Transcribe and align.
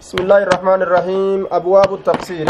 بسم 0.00 0.18
الله 0.18 0.42
الرحمن 0.42 0.82
الرحيم 0.82 1.46
أبواب 1.52 1.94
التفسير 1.94 2.48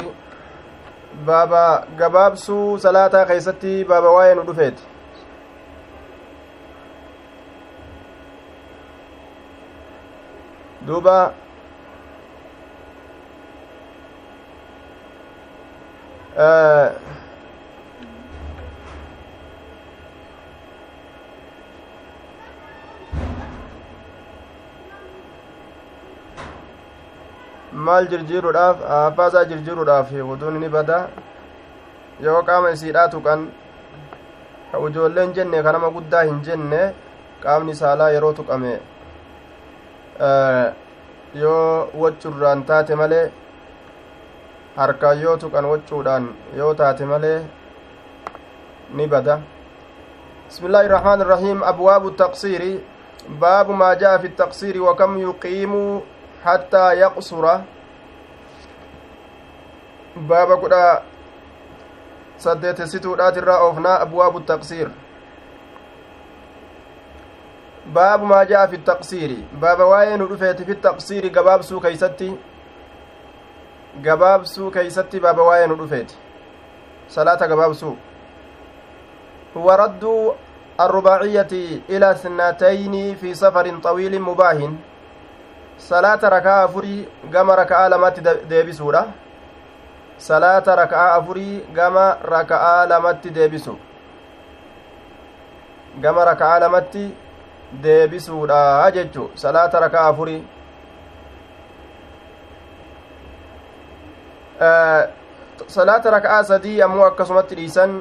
بابا 1.26 1.64
gabaabsuu 1.98 2.78
salaataa 2.84 3.24
keeysatti 3.30 3.72
baaba 3.90 4.10
waa'ee 4.16 4.34
nu 4.38 4.44
dhufeeti 4.48 4.82
duuba 10.86 11.16
maal 27.72 28.06
jirjiiruudhaaf 28.12 28.76
abbaasaa 28.98 29.44
jirjiiruudhaaf 29.50 30.12
wuduun 30.30 30.58
ni 30.60 30.68
bada 30.68 30.98
yoo 32.20 32.42
qaama 32.48 32.70
isiidhaa 32.76 33.08
tuqan 33.08 33.48
ka 34.72 34.78
ijoolleen 34.88 35.32
jenne 35.36 35.62
ka 35.62 35.72
nama 35.72 35.90
guddaa 35.90 36.22
hin 36.30 36.40
jenne 36.48 36.80
qaamni 37.44 37.74
saalaa 37.74 38.10
yeroo 38.14 38.32
tuqame 38.32 38.72
yoo 41.42 41.88
waccurraan 42.02 42.64
taate 42.72 42.94
malee 43.02 43.24
harkaan 44.76 45.22
yoo 45.22 45.36
tuqan 45.36 45.64
waccuudhaan 45.72 46.28
yoo 46.58 46.74
taate 46.74 47.04
malee 47.14 47.38
ni 48.94 49.06
bada 49.06 49.40
بسم 50.50 50.66
الله 50.66 50.82
الرحمن 50.90 51.20
الرحيم 51.22 51.58
أبواب 51.64 52.06
التقصير 52.06 52.62
باب 53.38 53.70
ما 53.70 53.94
جاء 53.94 54.18
في 54.18 54.26
التقصير 54.26 54.82
وكم 54.82 55.18
يقيم 55.18 55.72
حتى 56.44 56.84
يقصر 56.92 57.44
باب 60.16 60.50
كدا 60.62 61.02
سدت 62.38 62.82
ستودات 62.82 63.38
الرأوفنا 63.38 64.02
أبواب 64.02 64.36
التقصير. 64.36 64.88
باب 67.86 68.22
ما 68.22 68.44
جاء 68.44 68.66
في 68.66 68.76
التقصير. 68.76 69.30
باب 69.60 69.80
واين 69.80 70.22
رفيت 70.22 70.62
في 70.62 70.72
التقصير 70.72 71.28
قباب 71.28 71.62
سو 71.62 71.80
كيستي. 71.80 72.36
قباب 74.06 74.44
سو 74.44 74.70
كيستي 74.70 75.18
باب 75.18 75.38
واين 75.38 75.70
رفيت 75.72 76.12
صلاة 77.08 77.36
قباب 77.36 77.72
سو 77.72 77.94
هو 79.56 79.70
رد 79.70 80.04
الرباعية 80.80 81.52
إلى 81.90 82.10
اثنتين 82.10 83.14
في 83.14 83.34
سفر 83.34 83.78
طويل 83.78 84.22
مباهن 84.22 84.76
salaata 85.88 86.28
rakaa 86.30 86.62
afurii 86.62 87.08
gama 87.32 87.56
raka'aa 87.56 87.88
lamatti 87.88 88.20
deebisuudha 88.48 89.02
salaata 90.28 90.76
raka'aa 90.82 91.14
afurii 91.18 91.60
gama 91.78 92.04
raka'aa 92.34 92.86
lamatti 92.92 93.34
deebisu 93.38 93.74
gama 96.04 96.24
raka'aa 96.30 96.60
lamatti 96.66 97.04
deebisuudha 97.82 98.90
jechu 98.98 99.30
salaata 99.34 99.80
raka'aa 99.86 100.08
afurii 100.14 100.40
salaata 105.66 106.10
raka'aa 106.18 106.42
sadii 106.54 106.80
ammoo 106.88 107.06
akkasumatti 107.10 107.54
dhiisan 107.62 108.00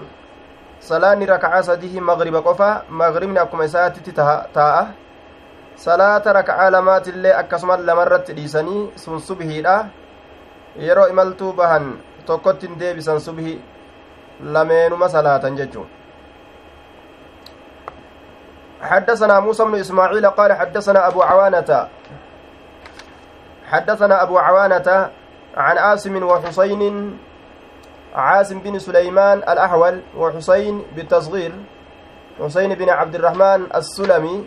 salaanni 0.79 1.25
raka'aa 1.35 1.63
sadii 1.73 1.99
magriba 2.11 2.41
qofa 2.41 2.73
magribni 2.89 3.39
akkuma 3.39 3.65
isaatitti 3.71 4.11
taa'a 4.19 4.83
salaata 5.79 6.33
raka'aa 6.35 6.71
lamaatillee 6.75 7.31
akkasumas 7.41 7.79
lamarratti 7.89 8.33
dhiisanii 8.37 8.81
sun 8.99 9.21
subhiidha 9.27 9.75
yeroo 10.87 11.07
imaltuu 11.11 11.53
bahan 11.59 11.85
tokkotti 12.25 12.67
hin 12.67 12.79
deebisan 12.81 13.21
subhi 13.27 13.55
lameenuma 14.57 15.09
salaatan 15.15 15.57
jechuun 15.61 15.87
حدثنا 18.79 19.39
موسى 19.39 19.63
بن 19.63 19.75
إسماعيل 19.75 20.25
قال 20.39 20.53
حدثنا 20.53 21.07
أبو 21.07 21.19
عوانة 21.23 21.87
حدثنا 23.67 24.23
أبو 24.23 24.37
عوانة 24.39 24.87
عن 25.57 25.77
عاصم 25.77 26.23
وحسين 26.23 26.83
عاصم 28.15 28.59
بن 28.59 28.79
سليمان 28.79 29.37
الأحول 29.37 30.01
وحسين 30.17 30.75
بالتصغير 30.95 31.51
حسين 32.39 32.71
بن 32.75 32.89
عبد 32.89 33.15
الرحمن 33.15 33.67
السلمي 33.75 34.37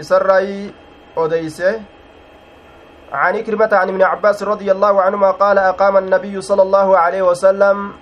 إسرائي 0.00 0.72
أوديسه 1.18 1.80
عن 3.12 3.36
إكرمة 3.36 3.68
عن 3.72 3.88
ابن 3.88 4.02
عباس 4.02 4.42
رضي 4.42 4.72
الله 4.72 5.02
عنهما 5.02 5.30
قال 5.30 5.58
أقام 5.58 5.96
النبي 5.96 6.40
صلى 6.40 6.62
الله 6.62 6.98
عليه 6.98 7.22
وسلم 7.22 7.92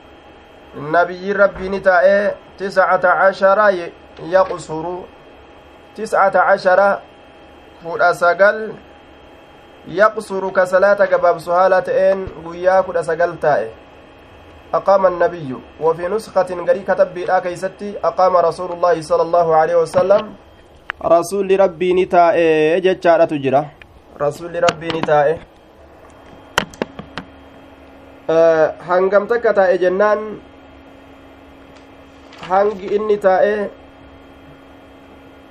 النبي 0.76 1.32
ربي 1.32 1.69
نتائه 1.69 2.34
تسعة 2.59 3.00
عشر 3.06 3.59
يقصر 4.22 4.84
تسعة 5.97 6.34
عشر 6.36 6.98
فود 7.84 8.03
سقل 8.12 8.75
يقصر 9.88 10.48
كصلاة 10.50 10.94
قباب 10.94 11.38
سهالة 11.38 11.86
إن 12.12 12.26
قيا 12.47 12.84
تائه 13.42 13.70
أقام 14.75 15.06
النبي 15.06 15.56
وفي 15.80 16.09
نسخة 16.09 16.50
قري 16.69 16.82
كتب 16.82 17.15
بلا 17.15 17.38
كيستي 17.38 17.98
أقام 18.04 18.36
رسول 18.36 18.72
الله 18.72 19.03
صلى 19.03 19.22
الله 19.22 19.56
عليه 19.56 19.76
وسلم 19.76 20.34
rasuulli 21.00 21.56
rabbii 21.56 21.94
ni 21.94 22.06
taa'e 22.06 22.81
jechaadhatu 22.82 23.38
jira 23.38 23.64
rasuulli 24.19 24.60
rabbii 24.60 24.92
ni 24.92 25.00
taa'e 25.00 25.38
hangam 28.88 29.26
takka 29.31 29.54
taa'e 29.54 29.78
jennaan 29.78 30.25
hangi 32.48 32.86
inni 32.98 33.19
taa'e 33.19 33.70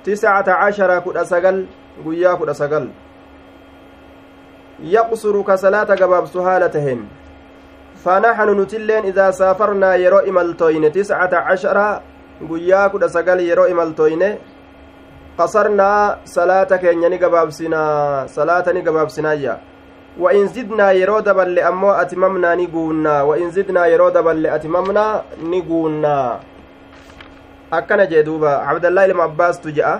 tiscata 0.04 0.58
cashara 0.60 1.00
kudha 1.00 1.24
sagal 1.24 1.64
guyyaa 2.04 2.36
kudha 2.36 2.54
sagal 2.54 2.90
yaqsuru 4.96 5.44
ka 5.44 5.56
salaata 5.56 5.96
gabaabsu 5.96 6.42
haala 6.42 6.68
tahen 6.68 7.08
فنحن 7.98 8.60
نتلين 8.60 9.10
إذا 9.10 9.30
سافرنا 9.30 9.94
يرو 9.98 10.18
إمالتوين 10.30 10.92
تسعة 10.92 11.34
عشر 11.34 11.78
guyyaa 12.46 12.88
kudha 12.94 13.08
sagal 13.10 13.40
yeroo 13.42 13.66
imaltoyne 13.66 14.38
qasarnaa 15.37 16.17
salaata 16.23 16.77
keenya 16.77 17.09
ni 17.09 17.17
gabaabsinaa 17.17 18.27
salaata 18.27 18.73
ni 18.73 18.81
gabaabsinaayya 18.81 19.55
وإن 20.19 20.47
زدنا 20.53 20.91
يرو 20.91 21.19
دبل 21.25 21.59
أمو 21.59 21.91
أتممنا 21.91 22.55
نقولنا 22.55 23.21
وإن 23.21 23.49
زدنا 23.51 23.85
يرو 23.85 24.09
دبل 24.09 24.45
أتممنا 24.47 25.05
نقولنا 25.41 26.39
akkana 27.73 28.05
jee 28.05 28.21
duuba 28.23 28.61
abdallaa 28.69 29.05
ilma 29.09 29.23
abbaastu 29.25 29.71
je'a 29.73 29.93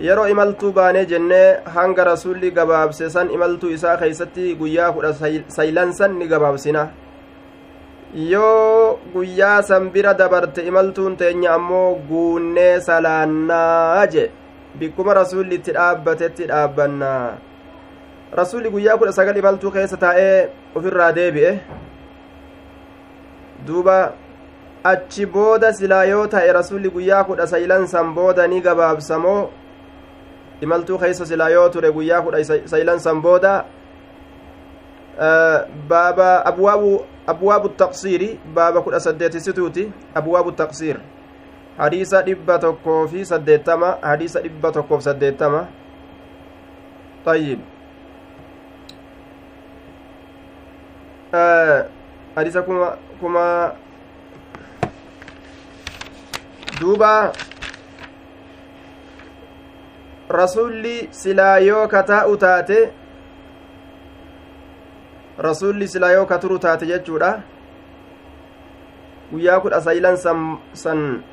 yeroo 0.00 0.28
imaltuu 0.32 0.72
baanee 0.72 1.04
jennee 1.10 1.60
hanga 1.74 2.04
rasulli 2.08 2.50
gabaabse 2.58 3.10
san 3.14 3.28
imaltuu 3.36 3.70
isaa 3.76 3.96
keeysatti 4.00 4.54
guyyaa 4.60 4.92
kudha 4.96 5.12
saylan 5.56 5.92
san 5.98 6.16
ni 6.18 6.26
gabaabsina 6.32 6.88
yoo 8.32 8.98
guyyaa 9.14 9.62
san 9.62 9.90
bira 9.90 10.14
dabarte 10.14 10.64
imaltuun 10.70 11.16
teenya 11.20 11.52
ammoo 11.58 11.94
guunnee 12.08 12.80
salaannaa 12.88 14.06
jee 14.14 14.30
Bikkuma 14.75 15.13
rasulli 15.13 15.55
itti 15.55 15.73
dhaabbatetti 15.73 16.47
dhaabbanna. 16.47 17.37
Rasulli 18.33 18.69
guyyaa 18.69 18.97
kudha 18.97 19.13
sagal 19.13 19.37
imaltuu 19.37 19.71
keessa 19.71 19.97
taa'ee 19.97 20.49
ufirraa 20.75 21.11
deebi'e. 21.15 21.53
Duuba 23.65 24.13
achi 24.83 25.25
booda 25.25 25.73
silaa 25.73 26.03
yoo 26.05 26.27
ta'e 26.27 26.53
rasulli 26.53 26.89
guyyaa 26.89 27.23
kudha 27.23 27.47
saylan 27.47 27.87
san 27.87 28.13
booda 28.13 28.47
ni 28.47 28.61
gabaabsamoo? 28.61 29.49
Imaltuu 30.61 30.97
keessa 30.97 31.25
silaa 31.25 31.49
yoo 31.49 31.69
ture 31.69 31.91
guyyaa 31.91 32.21
kudha 32.21 32.43
saylan 32.65 32.99
san 32.99 33.21
booda? 33.21 33.65
Baaba 35.89 36.45
abwaabu 36.45 37.01
abwaabu 37.27 37.69
taqsiiri 37.69 38.39
baaba 38.53 38.81
kudha 38.81 38.99
saddeetissituuti 38.99 39.91
abwaabu 40.15 40.51
taqsiir 40.51 40.97
hadiisa 41.79 42.21
dhibba 42.27 42.59
tokkoo 42.59 43.07
fi 43.07 43.25
saddeettama 43.25 43.97
hadiisa 44.01 44.41
dhibba 44.45 44.71
tokkoof 44.77 45.03
saddeettama. 45.09 45.67
Ayyib 47.29 47.59
hadiisa 52.35 52.61
kuma 52.65 52.97
kuma 53.19 53.45
duuba. 56.79 57.31
Rasulli 60.29 61.09
silaa 61.11 61.57
yoo 61.59 61.87
kataa'u 61.87 62.37
taate 62.37 62.93
rasulli 65.37 65.87
silaa 65.87 66.11
yoo 66.11 66.25
katuru 66.25 66.59
taate 66.59 66.85
jechuudha. 66.85 67.31
Guyyaa 69.31 69.59
kudha 69.59 69.81
saylan 69.81 70.17
san 70.17 70.57
san 70.73 71.23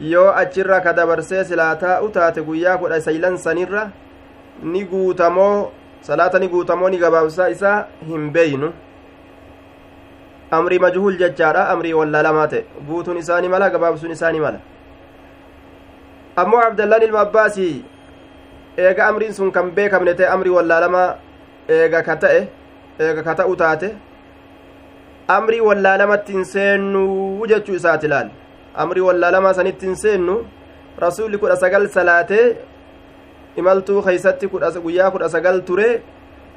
yoo 0.00 0.30
achirra 0.42 0.80
ka 0.80 0.92
dabarsee 0.92 1.44
silaa 1.44 1.74
taa'u 1.76 2.08
taate 2.10 2.40
guyyaa 2.42 2.78
kudha 2.78 3.00
saylan 3.00 3.36
sanirra 3.38 3.90
ni 4.62 4.84
guutamoo 4.84 5.70
salaata 6.00 6.38
ni 6.38 6.48
guutamoo 6.48 6.88
ni 6.88 6.98
gabaabsaa 6.98 7.48
isaa 7.48 7.84
hin 8.08 8.30
beeynu. 8.32 8.72
Amrii 10.50 10.78
majhuul 10.78 11.18
jechaadha 11.18 11.68
amrii 11.68 11.92
wallaalamaa 11.92 12.46
ta'e. 12.48 12.64
Guutuun 12.86 13.16
isaani 13.18 13.48
mala 13.48 13.70
gabaabsuun 13.70 14.12
isaani 14.16 14.40
mala. 14.40 14.60
Ammoo 16.36 16.60
abdallaan 16.60 17.02
ilma 17.02 17.20
abbaasii 17.20 17.84
eega 18.78 19.06
amriin 19.06 19.32
sun 19.34 19.52
kan 19.52 19.70
beekamne 19.76 20.14
ta'e 20.14 20.26
amrii 20.36 20.56
wallaalamaa 20.56 21.08
eega 21.68 22.02
ka 22.02 22.16
ta'e 22.16 22.42
eega 22.98 23.22
ka 23.22 23.34
ta'u 23.42 23.56
taate. 23.56 23.94
Amrii 25.28 25.60
wallaalamatti 25.60 26.32
hin 26.32 26.44
seennuu 26.44 27.46
jechuu 27.46 27.74
isaati 27.82 28.08
laal 28.08 28.30
amrii 28.74 29.00
wallaalamaa 29.08 29.54
sanitti 29.54 29.86
hin 29.86 29.96
seennu 29.96 30.36
rasuulli 30.98 31.38
kudha 31.38 31.56
sagal 31.56 31.88
salaatee 31.88 32.56
imaltuu 33.56 34.02
keeysatti 34.02 34.48
guyyaa 34.48 35.10
kudha 35.10 35.28
sagal 35.28 35.62
ture 35.62 36.02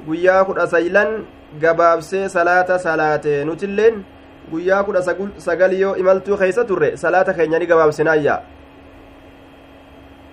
guyyaa 0.06 0.44
kudha 0.44 0.66
saylan 0.66 1.26
gabaabsee 1.60 2.28
salaata 2.28 2.78
salaate 2.78 3.44
nutilleen 3.44 4.04
guyyaa 4.50 4.82
kudha 4.84 5.02
sagal 5.38 5.72
yoo 5.80 5.96
imaltuu 5.96 6.36
keeysa 6.36 6.64
turre 6.64 6.96
salaata 6.96 7.34
keenya 7.34 7.58
ni 7.58 7.66
gabaabsinaayya 7.66 8.40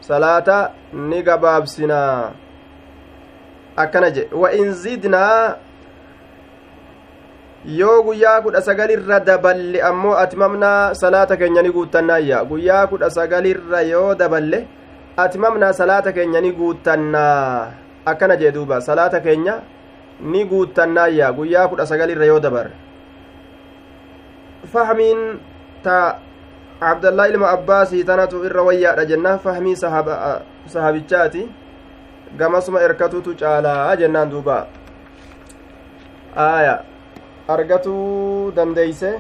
salaata 0.01 0.71
ni 0.93 1.23
gabaabsinaa. 1.23 2.31
Akkana 3.75 4.09
jedhe 4.11 4.35
wa 4.35 4.51
in 4.51 4.73
zidnaa 4.73 5.55
yoo 7.65 8.03
guyyaa 8.03 8.41
kudha 8.41 8.61
sagalirra 8.61 9.19
daballe 9.19 9.81
ammoo 9.81 10.15
atimamnaa 10.17 10.93
salaata 10.93 11.37
keenya 11.37 11.61
ni 11.61 11.69
guuttannaayya. 11.71 12.45
Guyyaa 12.45 12.87
kudha 12.87 13.09
sagalirra 13.09 13.81
yoo 13.81 14.15
daballe 14.15 14.67
atimamnaa 15.17 15.73
salaata 15.73 16.11
keenya 16.11 16.41
ni 16.41 16.51
guuttannaa. 16.51 17.71
Akkana 18.05 18.35
jee 18.37 18.51
duuba 18.51 18.81
salaata 18.81 19.19
keenya 19.19 19.61
ni 20.21 20.45
guuttannaayya. 20.45 21.31
Guyyaa 21.33 21.67
kudha 21.67 21.85
sagalirra 21.85 22.25
yoo 22.25 22.39
dabarre 22.39 22.71
fahmiin 24.73 25.39
ta 25.83 26.19
abdallaa 26.81 27.25
ilma 27.27 27.49
abbaasii 27.49 28.03
tanatu 28.03 28.45
irra 28.45 28.61
wayyaadha 28.61 29.05
jenna 29.05 29.37
fahmii 29.37 29.75
sahabichaati. 30.67 31.49
Gamasuma 32.37 32.81
erkatutu 32.81 33.35
caalaa 33.35 33.95
jennaan 33.95 34.29
duuba. 34.29 34.67
Aya 36.35 36.83
argatuu 37.53 38.51
dandeeyse 38.56 39.12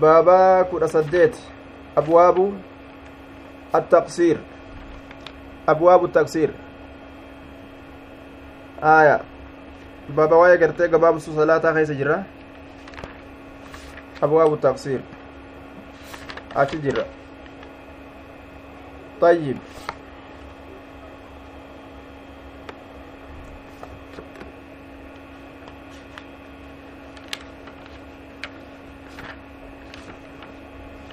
baabaa 0.00 0.64
kudha 0.70 0.88
saddeet 0.88 1.34
abwaabu 1.96 2.44
attaqsiir 3.78 4.38
abwaabu 5.66 6.08
taqsiir 6.18 6.50
aya 8.96 9.16
baaba 10.16 10.36
waa'ee 10.42 10.60
gartee 10.62 10.88
gabaabsuu 10.94 11.34
salaataa 11.40 11.74
keessa 11.78 11.98
jirra 12.02 12.18
abwaabu 14.22 14.56
taqsiir 14.66 15.00
achi 16.54 16.78
jirra 16.86 17.04
طيب 19.22 19.56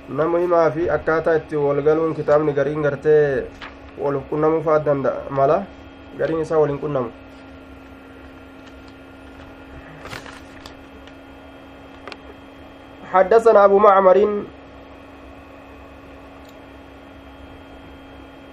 nama 0.10 0.40
himaa 0.40 0.72
fi 0.72 0.90
akkaataa 0.90 1.36
itti 1.40 1.56
walgaluun 1.56 2.16
kitaabni 2.18 2.54
gariin 2.54 2.82
gartee 2.82 3.46
wal 4.04 4.18
qunnamuu 4.30 4.62
fa'aa 4.68 4.86
danda'a 4.86 5.30
mala 5.30 5.58
gariin 6.18 6.42
isaa 6.42 6.62
waliin 6.62 6.80
qunnamu 6.86 7.12
حدثنا 13.10 13.66
أبو 13.66 13.78
معمر 13.82 14.18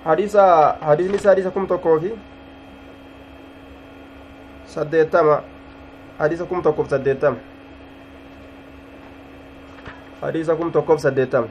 حديث 0.06 0.36
حديث 0.88 1.06
نساء 1.14 1.32
حديث 1.32 1.48
كم 1.52 1.66
تكوفي 1.66 2.10
سديتما 4.66 5.36
حديث 6.20 6.42
كم 6.42 6.60
تكوف 6.60 6.90
سديتما 6.90 7.36
hadiisa 10.20 10.56
kum 10.56 10.72
tokkoof 10.72 11.00
saddeettama 11.00 11.48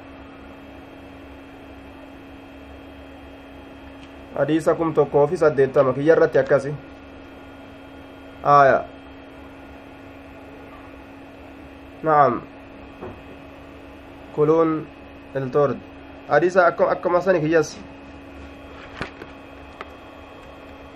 hadiisa 4.38 4.76
kum 4.76 4.94
tokkoofi 4.94 5.38
saddeettama 5.38 5.94
kiyya 5.94 6.16
irratti 6.16 6.40
akkasi 6.40 6.76
aya 8.44 8.84
na'am 12.04 12.42
kuluun 14.36 14.88
iltord 15.36 15.78
hadiisa 16.30 16.68
akkuma 16.68 17.22
sani 17.22 17.42
kiyyas 17.42 17.78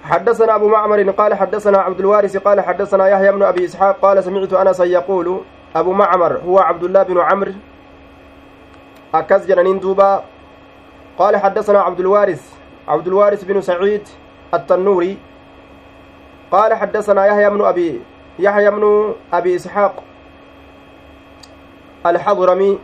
حدثنا 0.10 0.56
أبو 0.56 0.68
معمر 0.68 1.12
قال 1.12 1.34
حدثنا 1.34 1.78
عبد 1.78 2.00
الوارث 2.00 2.38
قال 2.38 2.62
حدثنا 2.62 3.08
يحيى 3.08 3.32
بن 3.32 3.44
أبي 3.44 3.66
إسحاق 3.66 4.00
قال 4.02 4.24
سمعت 4.24 4.54
أنس 4.54 4.80
يقول 4.80 5.42
أبو 5.76 5.92
معمر 5.92 6.38
هو 6.38 6.60
عبد 6.60 6.84
الله 6.84 7.04
بن 7.04 7.20
عمرو. 7.20 7.54
أكز 9.14 9.46
جنانين 9.46 9.80
دوبا. 9.80 10.24
قال 11.18 11.38
حدثنا 11.38 11.82
عبد 11.82 12.00
الوارث 12.00 12.54
عبد 12.88 13.08
الوارث 13.08 13.44
بن 13.44 13.62
سعيد 13.62 14.08
التنوري. 14.54 15.18
قال 16.52 16.74
حدثنا 16.74 17.26
يحيى 17.26 17.50
بن 17.50 17.62
أبي 17.66 18.02
يحيى 18.40 18.72
بن 18.72 19.14
أبي 19.34 19.56
إسحاق 19.56 20.04
الحضرمي. 22.06 22.80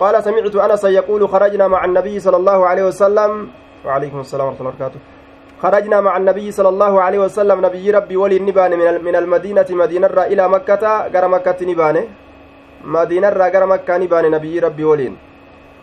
قال 0.00 0.24
سمعت 0.24 0.56
أنس 0.56 0.84
يقول 0.84 1.28
خرجنا 1.28 1.68
مع 1.68 1.84
النبي 1.84 2.20
صلى 2.20 2.36
الله 2.36 2.66
عليه 2.66 2.84
وسلم. 2.84 3.50
وعليكم 3.84 4.20
السلام 4.20 4.46
ورحمة 4.46 4.60
الله 4.60 4.70
وبركاته. 4.70 5.00
خرجنا 5.62 6.00
مع 6.00 6.16
النبي 6.16 6.50
صلى 6.52 6.68
الله 6.68 7.02
عليه 7.02 7.18
وسلم. 7.18 7.66
نبي 7.66 7.90
ربي 7.90 8.16
ولي 8.16 8.36
النبان 8.36 8.72
من 9.06 9.16
المدينة 9.16 9.66
مدينة 9.70 10.06
إلى 10.06 10.48
مكة 10.48 11.06
غير 11.06 11.28
مكة 11.28 11.58
نبان. 11.62 11.96
مدينة 12.84 13.28
غير 13.28 13.66
مكة 13.66 13.96
نبان 13.98 14.30
نبي 14.30 14.58
ربي 14.58 14.84
ولين 14.84 15.16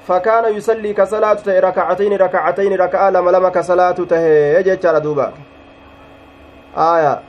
فكان 0.07 0.55
يصلي 0.57 0.93
كصلاة 0.93 1.33
تهي 1.33 1.59
ركعتين 1.59 2.13
ركعتين 2.17 2.73
ركعة 2.75 3.09
لما 3.09 3.31
لما 3.31 3.49
كصلاة 3.49 3.91
تهي. 4.11 4.59
يجي 4.59 4.75
دوبا. 4.75 5.31
آية. 6.77 7.19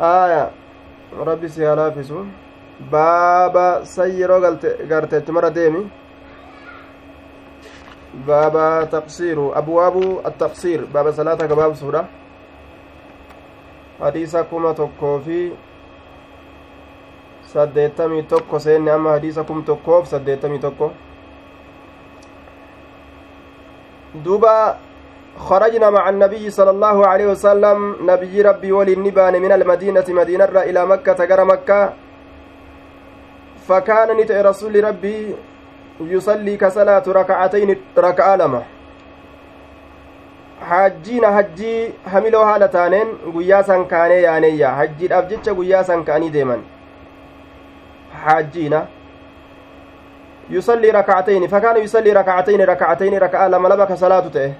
آية. 0.00 0.50
ربي 1.14 1.48
سيالا 1.48 1.90
فيسو 1.90 2.24
baaba 2.90 3.84
san 3.84 4.10
yeroo 4.18 4.40
garteetti 4.88 5.32
mara 5.32 5.50
deemi 5.50 5.90
baaba 8.26 8.86
taqsiiru 8.90 9.52
abwaabu 9.54 10.20
attaqsiir 10.24 10.86
baaba 10.86 11.12
salaata 11.12 11.46
gabaabsuudha 11.46 12.04
hadiisa 14.00 14.44
kuma 14.44 14.74
tokkoo 14.74 15.18
fi 15.20 15.52
saddeettamii 17.52 18.22
tokko 18.22 18.58
seenne 18.58 18.90
amma 18.90 19.10
hadiisa 19.10 19.44
kum 19.44 19.64
tokkoof 19.64 20.08
saddeettamii 20.08 20.58
tokko 20.58 20.92
duuba 24.24 24.78
خرجنا 25.34 25.90
مع 25.90 26.08
النبي 26.08 26.50
صلى 26.50 26.70
الله 26.70 27.06
عليه 27.06 27.26
وسلم 27.26 28.06
نبي 28.06 28.42
ربي 28.42 28.72
ولي 28.72 28.92
النبان 28.92 29.42
من 29.42 29.52
المدينة 29.52 30.06
مدينة 30.08 30.44
إلى 30.44 30.86
مكة 30.86 31.12
تجر 31.12 31.44
مكة 31.44 32.03
فكان 33.68 34.16
نتئ 34.16 34.42
رسول 34.42 34.84
ربي 34.84 35.34
يصلي 36.00 36.56
كصلاة 36.56 37.02
ركعتين 37.08 37.76
ركعة 37.98 38.36
لما 38.36 38.62
hajjiina 40.68 41.32
hajjii 41.32 41.94
hamiloo 42.12 42.44
haala 42.44 42.68
taaneen 42.68 43.08
guyyaa 43.32 43.62
san 43.62 43.86
kaanee 43.86 44.20
yaaneyya 44.22 44.70
hajjiidhaaf 44.70 45.26
jecha 45.32 45.54
guyyaa 45.54 45.84
san 45.88 46.04
ka'anii 46.04 46.30
deeman 46.36 46.62
hajjiina 48.24 48.80
yusallii 50.50 50.90
rakacatayni 50.98 51.48
fakaana 51.48 51.78
yusallii 51.78 52.14
rakacatayni 52.20 52.66
rakacatayni 52.66 53.18
raka'a 53.18 53.48
lama 53.48 53.68
lama 53.68 53.86
ka 53.86 53.96
salaatu 53.96 54.30
ta'e 54.36 54.54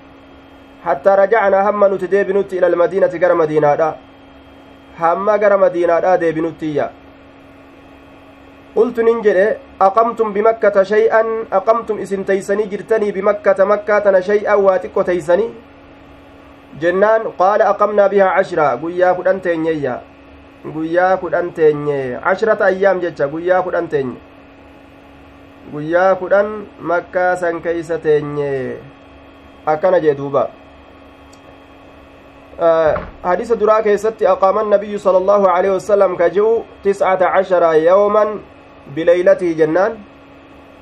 hattaa 0.84 1.16
rajacnaa 1.22 1.62
hamma 1.68 1.88
nuti 1.88 2.10
deebinutti 2.16 2.56
ila 2.56 2.66
almadiinati 2.72 3.18
gara 3.18 3.34
madiinaadha 3.42 3.94
hamma 4.98 5.38
gara 5.38 5.58
madiinaadha 5.64 6.18
deebinuttiyya 6.24 6.90
قلت 8.76 9.00
ننجل 9.00 9.38
أقمتم 9.80 10.32
بمكة 10.32 10.82
شيئا 10.82 11.22
أقمتم 11.52 11.98
إسم 11.98 12.22
تيسني 12.22 12.66
جرتني 12.66 13.08
بمكة 13.14 13.64
مكة 13.64 14.20
شيئا 14.20 14.54
واتك 14.54 14.94
تيسني. 15.06 15.46
جنان 16.82 17.22
قال 17.38 17.62
أقمنا 17.62 18.06
بها 18.06 18.28
عشرة 18.34 18.82
قويا 18.82 19.12
كدن 19.14 19.38
تينيا. 19.40 20.02
قويا 20.74 21.08
كدن 21.22 21.54
تيني 21.54 22.18
عشرة 22.18 22.60
أيام 22.66 22.98
جتشا 22.98 23.30
قويا 23.30 23.60
كدن 23.62 23.88
تيني 23.88 24.34
guyyaa 25.72 26.14
kudhan 26.20 26.66
makkaa 26.80 27.36
san 27.36 27.60
keeysa 27.64 27.98
teenye 27.98 28.76
akkana 29.66 30.00
jee 30.00 30.14
duuba 30.14 30.42
hadiisa 33.22 33.56
duraa 33.56 33.82
keessatti 33.86 34.26
aqaama 34.32 34.60
annabiyyu 34.60 34.98
sala 34.98 35.18
allahu 35.18 35.48
aleyhi 35.52 35.74
wasalam 35.74 36.16
ka 36.16 36.28
ji'u 36.34 36.50
tiscata 36.82 37.30
bileylatihi 38.94 39.54
jennaan 39.54 39.98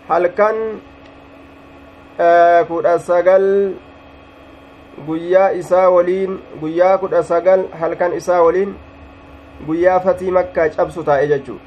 halkan 0.09 0.57
kudha 2.69 2.99
sagal 2.99 3.75
guyyaa 5.07 5.51
isaa 5.61 5.89
waliin 5.91 6.39
guyyaa 6.61 6.99
kudha 6.99 7.23
sagal 7.23 7.61
halkan 7.81 8.13
isaa 8.21 8.43
waliin 8.43 8.75
guyyaa 9.67 10.01
fatii 10.01 10.31
makkaa 10.39 10.69
cabsu 10.77 11.05
taa'e 11.05 11.27
jechuu 11.33 11.59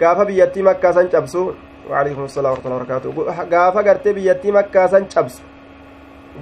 gaafa 0.00 0.24
biyyattii 0.24 0.62
makkaa 0.62 0.92
san 0.98 1.08
cabsu 1.14 1.46
waalaikum 1.90 2.28
salaam 2.28 2.58
warahmatullahi 2.64 3.16
wabarakaatu 3.16 3.48
gaafa 3.54 3.82
gartee 3.88 4.12
biyyattii 4.18 4.52
makkaa 4.58 4.88
san 4.88 5.08
cabsu 5.14 5.42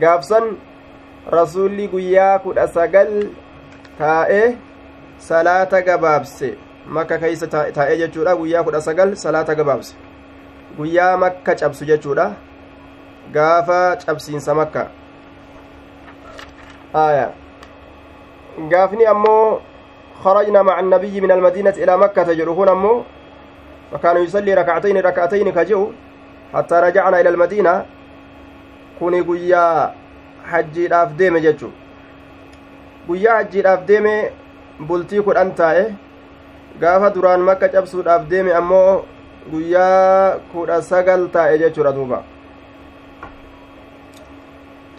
gaafsan 0.00 0.50
rasuulli 1.36 1.88
guyyaa 1.94 2.38
kudha 2.38 2.66
sagal 2.68 3.14
taa'e 3.98 4.42
salaata 5.28 5.82
gabaabse 5.88 6.50
makka 6.86 7.18
keeysa 7.18 7.46
taa'e 7.46 7.96
jechuudha 7.96 8.36
guyyaa 8.36 8.64
kudha 8.64 8.80
sagal 8.80 9.16
salaata 9.16 9.54
gabaabse 9.54 9.94
guyyaa 10.76 11.16
makka 11.16 11.54
cabsu 11.54 11.84
jechuudha 11.84 12.32
gaafa 13.32 13.96
cabsiinsa 13.96 14.54
makka 14.54 14.88
aya 16.94 17.32
gaafni 18.68 19.06
ammoo 19.06 19.60
خرجنا 20.24 20.62
مع 20.62 20.80
النبي 20.80 21.20
من 21.20 21.30
المدينة 21.32 21.70
إلى 21.80 21.96
مكة 21.96 22.32
جرهون 22.32 22.68
أمو 22.68 23.02
وكان 23.92 24.16
يصلي 24.16 24.54
ركعتين 24.54 24.96
ركعتين 25.00 25.50
كجو 25.50 25.92
حتى 26.54 26.74
رجعنا 26.74 27.20
إلى 27.20 27.28
المدينة 27.28 27.84
كوني 28.98 29.20
قيا 29.20 29.94
حجي 30.44 30.88
dhaaf 30.88 31.16
deeme 31.16 31.40
jechu 31.40 31.72
guyyaa 33.08 33.36
hajjiidhaaf 33.36 33.86
deeme 33.88 34.14
bultii 34.88 35.22
kudhan 35.22 35.54
taa'e 35.60 35.84
gaafa 36.80 37.14
duraan 37.14 37.40
makka 37.48 37.68
cabsuudhaaf 37.68 38.28
deeme 38.34 38.52
ammoo 38.60 39.04
guyyaa 39.52 40.38
kudha 40.52 40.82
sagal 40.82 41.28
taa'e 41.38 41.58
jechuudha 41.64 41.92
duuba. 41.92 42.20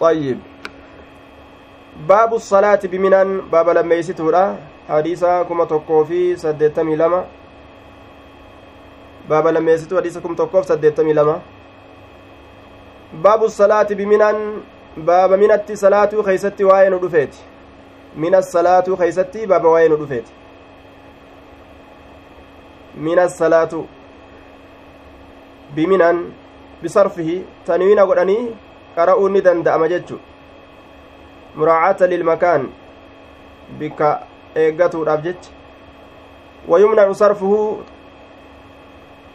طيب 0.02 0.38
باب 2.08 2.34
الصلاة 2.34 2.80
بمنن 2.84 3.40
باب 3.52 3.68
لما 3.70 3.94
يسيتورا 3.94 4.56
حديثا 4.88 5.42
كما 5.42 5.64
توكو 5.64 6.04
في 6.04 6.36
سدتمي 6.36 6.96
لما 6.96 7.24
باب 9.30 9.46
لما 9.46 9.72
يسيتو 9.72 9.96
حديثا 9.96 10.20
كما 10.20 10.34
توكو 10.34 10.62
في 10.62 10.68
سدتمي 10.68 11.12
لما 11.12 11.40
باب 13.14 13.44
الصلاة 13.44 13.88
بمنن 13.90 14.36
باب 14.96 15.32
منت 15.32 15.72
صلاة 15.72 16.22
خيستي 16.22 16.64
وين 16.64 17.00
دفيت 17.00 17.34
من 18.16 18.34
الصلاة 18.34 18.96
خيستي 18.98 19.46
باب 19.46 19.64
وين 19.64 19.92
دفيت 20.02 20.41
من 22.96 23.18
الصلاة 23.18 23.84
بمنن 25.76 26.16
بصرفه 26.84 27.30
تنوين 27.66 27.98
قرa'uun 28.96 29.32
ni 29.32 29.40
danda'ama 29.40 29.88
jechu 29.88 30.20
muraacata 31.56 32.06
lilmakaan 32.12 32.68
bikka 33.80 34.08
eeggatuudhaaf 34.62 35.20
jecha 35.24 35.50
wayumnacu 36.68 37.14
sarfuhu 37.16 37.60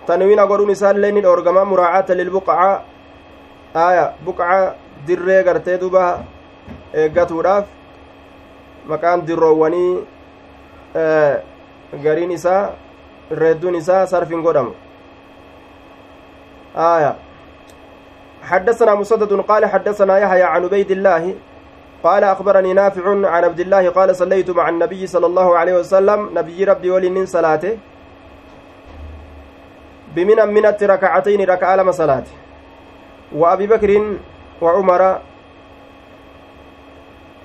tanwiina 0.05 0.45
godhuun 0.47 0.73
isaallee 0.75 1.11
ni 1.11 1.21
dhoorgama 1.25 1.65
muraacata 1.65 2.17
lilbuqaca 2.19 2.69
aya 3.73 4.05
buqaca 4.25 4.75
dirree 5.07 5.41
gartee 5.47 5.77
duba 5.81 6.03
eeggatuudhaaf 6.93 7.65
maqaan 8.93 9.25
dirroowwanii 9.27 9.93
gariin 12.03 12.31
isaa 12.37 12.63
irreedduun 13.31 13.75
isaa 13.75 14.05
sarfin 14.07 14.41
godhamu. 14.41 14.73
Aya. 16.75 17.15
حدثنا 18.47 18.95
مسدد 18.95 19.33
قال 19.43 19.65
حدثنا 19.65 20.17
يحيى 20.17 20.43
عن 20.43 20.63
عبيد 20.63 20.91
الله 20.91 21.35
قال 22.03 22.23
أخبرني 22.23 22.73
نافع 22.73 23.03
عن 23.27 23.43
عبد 23.43 23.59
الله 23.59 23.89
قال 23.89 24.15
صليت 24.15 24.49
مع 24.49 24.69
النبي 24.69 25.07
صلى 25.07 25.25
الله 25.25 25.57
عليه 25.57 25.73
وسلم. 25.83 26.29
نبي 26.31 26.63
ربي 26.63 26.89
ولي 26.91 27.25
صلاته. 27.25 27.77
بمن 30.15 30.39
منت 30.53 30.83
ركعتين 30.83 31.41
ركع 31.43 31.75
لما 31.75 31.91
صلاته. 31.91 32.31
وأبي 33.35 33.67
بكر 33.67 33.91
وعمر 34.61 35.01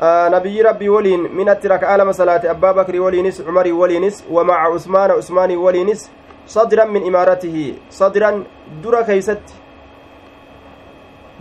نبي 0.02 0.62
ربي 0.62 0.88
ولين 0.88 1.20
منت 1.36 1.66
ركع 1.66 1.96
لما 1.96 2.12
صلاته 2.12 2.50
أبا 2.50 2.72
بكر 2.72 3.00
ولينس 3.00 3.40
عمر 3.40 3.72
ولينس 3.72 4.24
ومع 4.30 4.58
عثمان 4.74 5.10
عثمان 5.10 5.56
ولينس 5.56 6.10
صدرا 6.46 6.84
من 6.84 7.06
إمارته 7.06 7.74
صدرا 7.90 8.44
در 8.82 9.02
كيست 9.02 9.62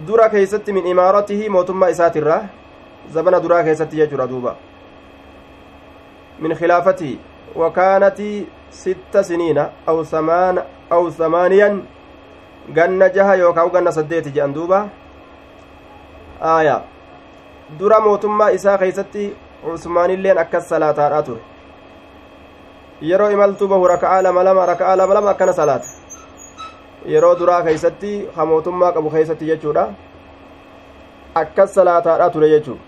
dura 0.07 0.29
keeysatti 0.29 0.73
min 0.73 0.85
imaaratihi 0.87 1.49
mootummaa 1.49 1.89
isaatirraa 1.93 2.41
zabana 3.13 3.39
duraa 3.43 3.63
keessatti 3.63 3.97
jechuudha 3.97 4.27
duuba 4.27 4.55
min 6.39 6.55
khilaafatihi 6.61 7.19
wakaanati 7.55 8.29
sitta 8.69 9.23
siniina 9.23 9.65
aw 9.93 10.03
samaana 10.13 10.63
aw 10.89 11.09
samaaniyan 11.19 11.83
ganna 12.77 13.09
jaha 13.17 13.35
yookaa 13.43 13.67
ganna 13.75 13.91
saddeeti 13.97 14.33
jedhan 14.37 14.55
duuba 14.57 14.79
aaya 16.53 16.81
dura 17.79 17.99
mootummaa 17.99 18.49
isaa 18.57 18.77
keeysatti 18.77 19.25
usmaanilleen 19.73 20.37
akkas 20.37 20.69
salaataadha 20.69 21.23
ture 21.23 21.41
yeroo 23.09 23.31
imaltuu 23.31 23.67
bahu 23.67 23.87
raka'aa 23.93 24.21
lama 24.23 24.43
lama 24.43 24.65
raka'aa 24.65 24.97
lama 24.97 25.13
lama 25.13 25.29
akkana 25.33 25.53
salaata 25.53 25.87
yeroo 27.15 27.35
duraa 27.39 27.63
keeysatti 27.67 28.13
ha 28.35 28.45
mootummaa 28.45 28.91
qabu 28.91 29.09
keeysatti 29.17 29.51
jechuudha 29.51 29.87
akkas 31.43 31.75
salaataadha 31.79 32.29
ture 32.29 32.49
jechuu 32.55 32.79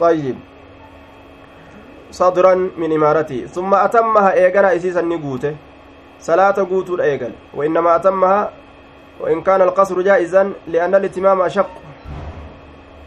طيب 0.00 0.36
صدرا 2.10 2.54
من 2.54 2.92
إمارتي 2.92 3.46
ثم 3.46 3.74
أتمها 3.74 4.32
إيغانا 4.32 4.76
إسيسا 4.76 5.02
نقوته 5.02 5.54
صلاة 6.20 6.58
قوتو 6.70 6.94
الإيغل 6.94 7.32
وإنما 7.54 7.96
أتمها 7.96 8.50
وإن 9.20 9.42
كان 9.42 9.62
القصر 9.62 10.00
جائزا 10.00 10.52
لأن 10.66 10.94
الاتمام 10.94 11.42
أشق 11.42 11.70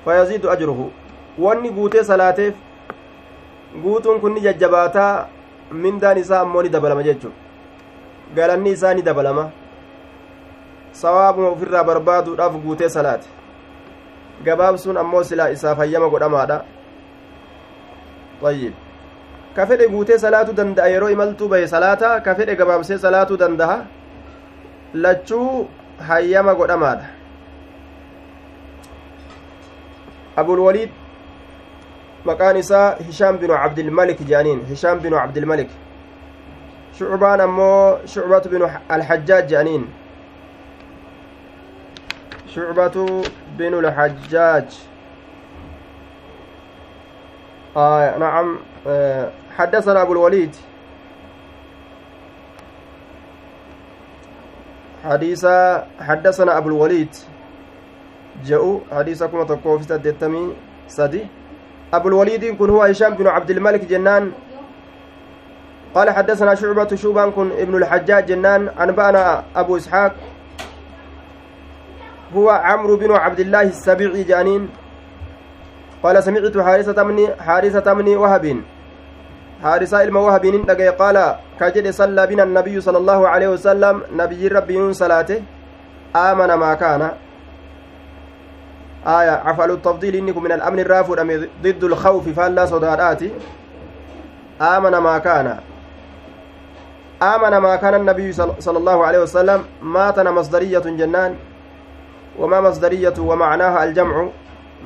فيزيد 0.05 0.45
أجره 0.45 0.89
واني 1.39 1.69
قوته 1.69 2.01
صلاته 2.01 2.53
guutuun 3.83 4.19
kun 4.23 4.33
ni 4.33 4.41
jajjabaataa 4.41 5.27
mindaan 5.71 6.17
isaa 6.17 6.39
ammoo 6.45 6.61
ni 6.63 6.69
dabalama 6.75 7.03
jechuudha 7.03 7.35
galanni 8.35 8.71
isaa 8.71 8.93
ni 8.93 9.01
dabalama 9.07 9.43
sawaabuma 11.01 11.49
ofirraa 11.55 11.83
barbaaduudhaaf 11.89 12.55
guutee 12.65 12.89
salaate 12.93 13.27
gabaabsuun 14.47 14.97
ammoo 15.03 15.23
silaa 15.31 15.49
isaaf 15.57 15.77
hayyama 15.83 16.09
godhamaadha 16.13 16.57
ayyib 18.51 18.73
ka 19.55 19.67
fedhe 19.67 19.87
guutee 19.95 20.17
salaatuu 20.25 20.55
danda'a 20.61 20.87
yeroo 20.93 21.11
imaltuu 21.17 21.51
bahe 21.55 21.67
salaata 21.75 22.13
ka 22.29 22.35
fedhe 22.39 22.55
gabaabsee 22.61 22.97
salaatuu 23.07 23.37
danda'a 23.43 23.77
lachuu 25.07 25.67
hayyama 26.09 26.55
godhamaadha 26.61 27.14
abulwaliid 30.35 30.89
maqaan 32.25 32.57
isaa 32.57 32.95
hishaam 33.07 33.37
binu 33.37 33.53
cabdilmalik 33.53 34.19
jedhaniin 34.19 34.65
hishaam 34.71 34.99
binu 34.99 35.15
cabdilmalik 35.17 35.69
shucbaan 36.97 37.41
ammoo 37.41 37.99
shucbatu 38.15 38.49
binu 38.49 38.71
alxajjaaj 38.89 39.47
jedhaniin 39.53 39.85
شعبة 42.55 43.23
بن 43.57 43.73
الحجاج 43.73 44.69
آه 47.77 48.17
نعم 48.17 48.57
آه 48.87 49.31
حدثنا 49.57 50.01
أبو 50.01 50.13
الوليد 50.13 50.55
حديث 55.05 55.45
حدثنا 55.99 56.57
أبو 56.57 56.69
الوليد 56.69 57.15
جاءوا 58.43 58.79
حديثكم 58.91 59.43
تقوى 59.43 59.79
في 59.79 59.83
سدتمي 59.83 60.53
سدي 60.87 61.27
أبو 61.93 62.07
الوليد 62.07 62.57
كن 62.59 62.69
هو 62.69 62.83
هشام 62.83 63.13
بن 63.15 63.27
عبد 63.27 63.49
الملك 63.49 63.85
جنان. 63.85 64.31
قال 65.95 66.09
حدثنا 66.09 66.55
شعبة 66.55 66.95
شوبان 66.95 67.31
كن 67.31 67.51
ابن 67.51 67.75
الحجاج 67.75 68.25
جنان. 68.25 68.69
أنبأنا 68.75 69.43
أبو 69.55 69.77
إسحاق. 69.77 70.15
هو 72.35 72.49
عمرو 72.49 72.97
بن 72.97 73.11
عبد 73.11 73.39
الله 73.39 73.61
السبيعي 73.61 74.23
جانين. 74.23 74.69
قال 76.03 76.23
سمعت 76.23 76.57
حارثة 76.57 77.03
من 77.03 77.27
حارثة 77.39 77.93
من 77.93 78.07
وهب. 78.17 78.61
wahabiinin 79.63 80.65
dhagaye 80.65 80.91
qaala 80.97 81.39
ka 81.59 81.71
jedhe 81.71 81.93
sallaa 81.93 82.27
bina 82.27 82.43
annabiyyu 82.43 82.81
sala 82.81 82.99
allaahu 82.99 83.25
aleyhi 83.25 83.51
wasalam 83.51 84.03
nabiyyiin 84.11 84.51
rabbiinuun 84.51 84.93
salaate 84.93 85.43
aamana 86.13 86.57
maa 86.57 86.75
kaana 86.75 87.07
آية 89.07 89.31
عفل 89.45 89.71
التفضيل 89.71 90.15
إنكم 90.15 90.43
من 90.43 90.51
الأمن 90.51 90.79
الرافع 90.79 91.23
ضد 91.63 91.83
الخوف 91.83 92.29
فلا 92.29 92.65
صداداتي. 92.65 93.31
آمن 94.61 94.97
ما 94.97 95.17
كان. 95.17 95.59
آمن 97.21 97.57
ما 97.57 97.75
كان 97.75 97.93
النبي 97.93 98.33
صلى 98.33 98.77
الله 98.77 99.05
عليه 99.05 99.19
وسلم. 99.19 99.63
ماتنا 99.81 100.31
مصدرية 100.31 100.79
جنان. 100.79 101.35
وما 102.39 102.61
مصدرية 102.61 103.13
ومعناها 103.19 103.83
الجمع. 103.83 104.27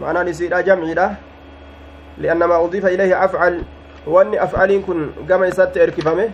معناه 0.01 0.23
نسير 0.23 0.61
جمع 0.61 0.83
له. 0.83 1.15
لأن 2.17 2.43
ما 2.43 2.63
أضيف 2.63 2.85
إليه 2.85 3.25
أفعل. 3.25 3.63
وأن 4.07 4.35
أفعال 4.35 4.85
كن 4.85 5.09
كما 5.29 5.47
يسات 5.47 5.77
إركفمه 5.77 6.29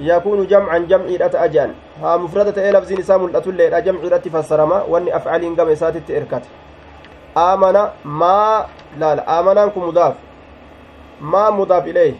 يكون 0.00 0.46
جمعا 0.46 0.78
جمعي 0.78 1.16
أجان. 1.16 1.70
ها 2.02 2.16
مفردة 2.16 2.62
إيه 2.62 2.70
لفظ 2.70 2.92
نسام 2.92 3.24
الأتولي 3.24 3.80
جمعي 3.80 4.20
فسرما. 4.20 4.82
وأن 4.82 5.08
أفعال 5.08 5.56
كما 5.56 5.70
يسات 5.70 6.10
إركته 6.10 6.65
آمن 7.36 7.76
ما 8.04 8.66
لا 8.98 9.14
لا 9.14 9.40
آمنان 9.40 9.70
كن 9.70 9.80
مضاف. 9.80 10.14
ما 11.20 11.50
مضاف 11.50 11.84
إليه. 11.86 12.14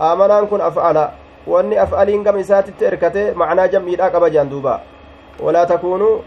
آمنان 0.00 0.46
كن 0.46 0.60
أفعل. 0.60 1.08
وأني 1.46 1.82
أفعلين 1.82 2.24
كم 2.24 2.36
إسات 2.38 2.70
تركته 2.80 3.34
معنى 3.34 3.68
جمعي 3.68 3.96
لا 3.96 4.04
قبا 4.04 4.28
جندوبا 4.28 4.80
ولا 5.40 5.64
تكونوا 5.64 6.18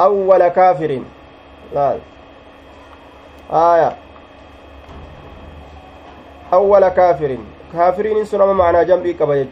أول 0.00 0.48
كافر 0.48 1.02
لا. 1.74 1.96
آية. 3.52 3.92
أول 6.52 6.88
كافر 6.88 7.38
كافرين 7.72 8.24
سنما 8.24 8.52
معنى 8.52 8.84
جنبي 8.84 9.12
قبا 9.12 9.46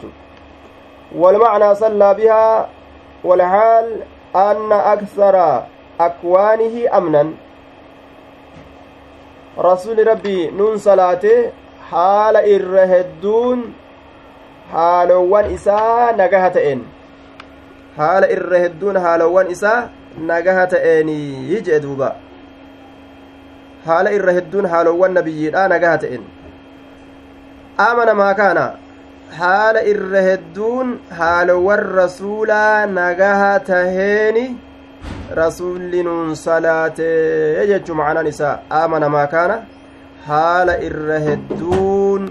والمعنى 1.17 1.75
صلى 1.75 2.15
بها 2.15 2.69
والحال 3.25 4.03
أن 4.37 4.73
أكثر 4.73 5.63
akwaanihi 6.07 6.89
amnan 6.89 7.35
rasuli 9.67 10.05
rabbii 10.05 10.51
nun 10.61 10.79
salaate 10.79 11.53
haala 11.91 12.43
irra 12.57 12.87
hedduun 12.93 13.65
haalowwan 14.73 15.51
isaa 15.57 16.13
nagaha 16.21 16.51
ta'een 16.57 16.85
haala 17.97 18.31
irra 18.37 18.59
hedduun 18.65 19.01
haalowwan 19.07 19.51
isaa 19.57 19.89
nagaha 20.33 20.67
ta'eenii 20.75 21.61
jee 21.69 21.81
duuba 21.87 22.11
haala 23.87 24.15
irra 24.19 24.37
hedduun 24.39 24.71
haalowwan 24.75 25.19
nabiyyiidha 25.21 25.67
nagaha 25.75 25.99
ta'een 26.05 26.25
amana 27.89 28.15
maa 28.23 28.35
kaana 28.43 28.65
haala 29.41 29.85
irra 29.95 30.23
hedduun 30.31 30.97
haalowwan 31.23 31.85
rasuulaa 32.01 32.87
nagaha 32.95 33.53
taheeni 33.73 34.47
rasuulli 35.37 36.03
nuun 36.03 36.37
salaatee 36.37 37.67
jechuu 37.67 37.95
macnaan 37.95 38.27
isaa 38.27 38.59
aamana 38.81 39.09
maa 39.09 39.27
kaana 39.27 39.57
haala 40.29 40.77
irra 40.89 41.19
hedduun 41.27 42.31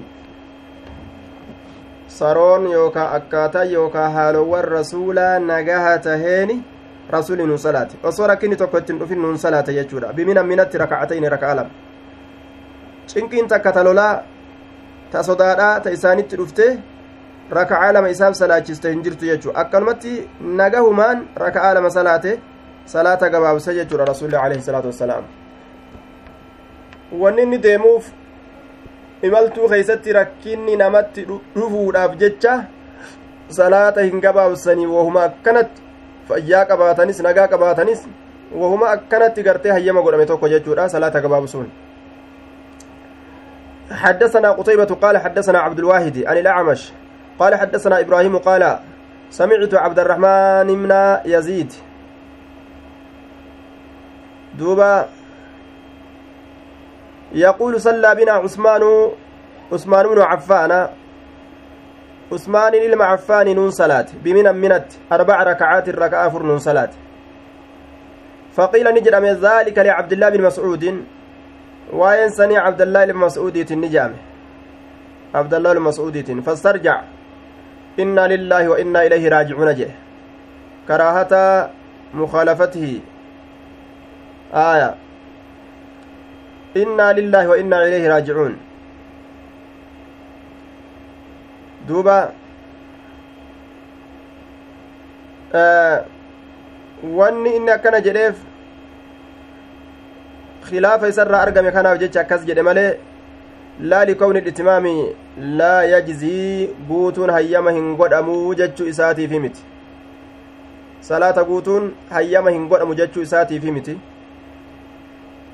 saroon 2.07 2.71
yookaa 2.71 3.11
akkaataa 3.19 3.63
yookaa 3.73 4.09
haalowwan 4.09 4.65
rasuulaa 4.65 5.39
nagaha 5.39 5.97
taheeni 6.07 6.63
rasuulli 7.09 7.45
nuun 7.47 7.59
salaate. 7.59 7.97
Osoo 8.03 8.27
rakkinni 8.27 8.55
tokko 8.55 8.77
ittiin 8.77 8.99
dhufin 8.99 9.21
nuun 9.21 9.37
salaate 9.37 9.73
jechuudha. 9.73 10.13
Bimina 10.13 10.43
minatti 10.43 10.77
raka'atayni 10.77 11.29
raka'a 11.29 11.55
lama. 11.55 11.69
Cinqiin 13.07 13.47
takka 13.47 13.71
ta 13.71 13.83
lolaa 13.83 14.23
ta 15.11 15.23
sodaadhaa 15.23 15.79
ta 15.79 15.89
isaanitti 15.89 16.35
dhufte 16.37 16.65
raka'aa 17.51 17.93
lama 17.93 18.09
isaaf 18.09 18.33
salaachiste 18.35 18.89
hin 18.89 19.03
jirtu 19.03 19.25
jechuu. 19.25 19.51
Akkanumatti 19.55 20.29
nagahumaan 20.41 21.27
raka'aa 21.45 21.73
lama 21.73 21.89
salaate 21.89 22.39
salaata 22.87 23.29
gabaabsa 23.29 23.73
jechuudha 23.73 24.05
rasuulli 24.05 24.35
alayhi 24.35 24.63
salaatu 24.63 24.87
wassalaam 24.87 25.23
wanni 27.21 27.41
inni 27.43 27.57
deemuuf 27.63 28.05
imaltuu 29.29 29.69
keeysatti 29.69 30.13
rakkinni 30.19 30.75
namatti 30.83 31.25
dhufuudhaaf 31.55 32.15
jecha 32.21 32.53
salaata 33.59 34.05
hin 34.07 34.21
gabaabsanii 34.27 34.87
wahuma 34.93 35.23
akkanatti 35.23 35.81
fayyaa 36.29 36.63
qabaatanis 36.71 37.19
nagaa 37.27 37.47
qabaatanis 37.55 38.07
wahuma 38.63 38.91
akkanatti 38.91 39.43
gartee 39.49 39.71
hayyama 39.71 40.01
godhame 40.07 40.25
tokko 40.31 40.49
jechuudha 40.55 40.89
salaata 40.95 41.21
gabaabsuun 41.27 41.69
حدثنا 43.91 44.51
قتيبة 44.51 44.85
قال 45.01 45.17
حدثنا 45.17 45.59
عبد 45.59 45.79
الواحد 45.79 46.23
عن 46.27 46.37
الأعمش 46.37 46.91
قال 47.39 47.55
حدثنا 47.55 47.99
إبراهيم 47.99 48.37
قال 48.37 48.79
سمعت 49.29 49.73
عبد 49.73 49.99
الرحمن 49.99 50.67
بن 50.67 51.17
يزيد 51.25 51.73
دوبا 54.57 55.09
يقول 57.31 57.81
صلى 57.81 58.15
بنا 58.15 58.31
عثمان 58.31 58.83
عثمان 59.71 60.07
بن 60.07 60.21
عفان. 60.21 60.89
عثمان 62.31 63.01
عفان 63.01 63.55
نون 63.55 63.71
صلاة 63.71 64.05
بمن 64.23 64.55
منت 64.55 64.85
أربع 65.11 65.43
ركعات 65.43 65.89
الركعة 65.89 66.29
فر 66.29 66.43
نون 66.43 66.59
صلاة. 66.59 66.89
فقيل 68.53 68.93
نجد 68.93 69.15
من 69.15 69.33
ذلك 69.33 69.77
لعبد 69.77 70.11
الله 70.11 70.29
بن 70.29 70.41
مسعود. 70.41 71.03
وينسني 71.93 72.57
عبد 72.57 72.81
الله 72.81 73.05
بن 73.05 73.15
مسعود 73.15 73.57
النجام 73.71 74.13
عبد 75.35 75.53
الله 75.53 75.73
بن 75.73 75.81
مسعود 75.81 76.41
فاسترجع. 76.45 77.01
إنا 77.99 78.27
لله 78.27 78.69
وإنا 78.69 79.05
إليه 79.05 79.29
راجعون 79.29 79.75
جه. 79.75 79.89
كراهة 80.87 81.33
مخالفته. 82.13 82.99
آية 84.53 84.95
إنا 86.77 87.13
لله 87.13 87.47
وإنا 87.47 87.85
إليه 87.87 88.09
راجعون 88.09 88.57
دوبا 91.87 92.31
آه 95.53 96.05
inni 97.03 97.71
akkana 97.71 98.01
jedheef 98.01 98.35
khilaafa 100.69 101.07
isarraa 101.11 101.41
argame 101.45 101.71
kanaaf 101.71 101.99
jecha 101.99 102.21
akkas 102.21 102.45
jedhe 102.49 102.61
malee 102.67 102.97
laa 103.79 104.05
likowni 104.09 104.41
dhitimaami 104.41 104.93
laa 105.59 105.83
yajzii 105.93 106.67
guutuun 106.89 107.31
hayyama 107.37 107.71
hin 107.71 107.95
godhamuu 107.95 108.55
jechuu 108.61 108.87
isaatiifi 108.93 109.39
miti 109.39 109.61
salaata 111.09 111.43
guutuun 111.49 111.91
hayyama 112.09 112.51
hin 112.55 112.67
godhamu 112.71 112.95
jechuu 113.01 113.21
isaatiifi 113.27 113.71
miti 113.71 113.97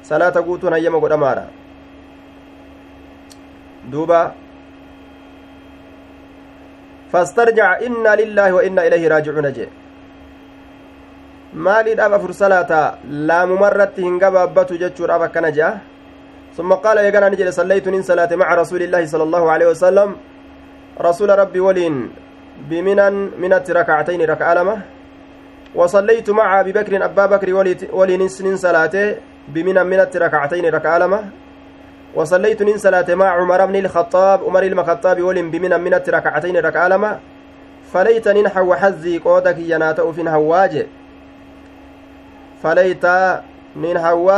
salaata 0.10 0.42
guutuun 0.48 0.74
hayyama 0.76 1.00
godhamaadha 1.04 1.46
duuba 3.92 4.20
fastarjac 7.12 7.82
inna 7.88 8.16
lillaahi 8.22 8.54
wa 8.58 8.64
inna 8.68 8.86
ilayhi 8.90 9.10
raajicuuna 9.14 9.52
jee 9.58 9.70
maaliidhaaf 11.68 12.14
afur 12.20 12.34
salaata 12.44 12.82
laamumarratti 13.32 14.02
hin 14.08 14.20
gabaabbatu 14.26 14.80
jechuudhaaf 14.84 15.30
akkana 15.30 15.52
jea 15.58 15.74
ثم 16.58 16.70
قال 16.74 16.98
يقال 16.98 17.34
نجد 17.34 17.50
صليت 17.50 17.90
من 17.90 18.02
صلاة 18.06 18.30
مع 18.38 18.46
رسول 18.46 18.82
الله 18.86 19.06
صلى 19.10 19.24
الله 19.24 19.44
عليه 19.52 19.68
وسلم 19.74 20.10
رسول 21.02 21.30
ربي 21.42 21.60
ولين 21.60 21.96
بمنا 22.70 23.10
منت 23.42 23.72
ركعتين 23.72 24.22
ركعة 24.22 24.54
لمه 24.54 24.78
وصليت 25.76 26.30
مع 26.30 26.46
أبي 26.60 26.72
بكر 26.78 26.94
أبا 27.06 27.26
بكر 27.26 27.50
ولين 27.94 28.28
سنين 28.30 28.58
صلاته 28.58 29.33
بمن 29.48 29.86
منت 29.86 30.18
ركعتين 30.18 30.66
ركعة 30.66 30.98
لما؟ 30.98 31.30
وصليت 32.16 32.62
نين 32.64 32.78
صلاة 32.78 33.16
مع 33.16 33.30
عمر 33.30 33.66
بن 33.66 33.76
الخطاب 33.76 34.44
عمر 34.44 34.64
المخطاب 34.64 35.22
ولم 35.22 35.52
بمن 35.52 35.80
منت 35.80 36.10
ركعتين 36.10 36.58
ركعة 36.58 36.88
لما؟ 36.88 37.20
فليت 37.94 38.28
ننحو 38.28 38.74
حزي 38.74 39.20
قودك 39.20 39.58
يناتأ 39.58 40.12
في 40.12 40.30
هواج 40.30 40.86
فليت 42.64 43.06
ننحو 43.76 44.32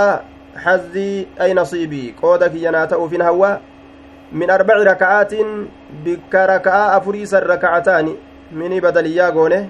حزي 0.56 1.26
أي 1.41 1.54
نصيبي 1.54 2.15
قودك 2.22 2.56
يناتأ 2.56 3.08
في 3.08 3.24
هوا 3.24 3.56
من 4.32 4.50
أربع 4.50 4.76
ركعات 4.76 5.34
بك 6.06 6.34
ركعة 6.36 6.98
أفريس 6.98 7.34
الركعتان. 7.34 8.15
من 8.52 8.80
بدليا 8.80 9.30
قونة. 9.30 9.70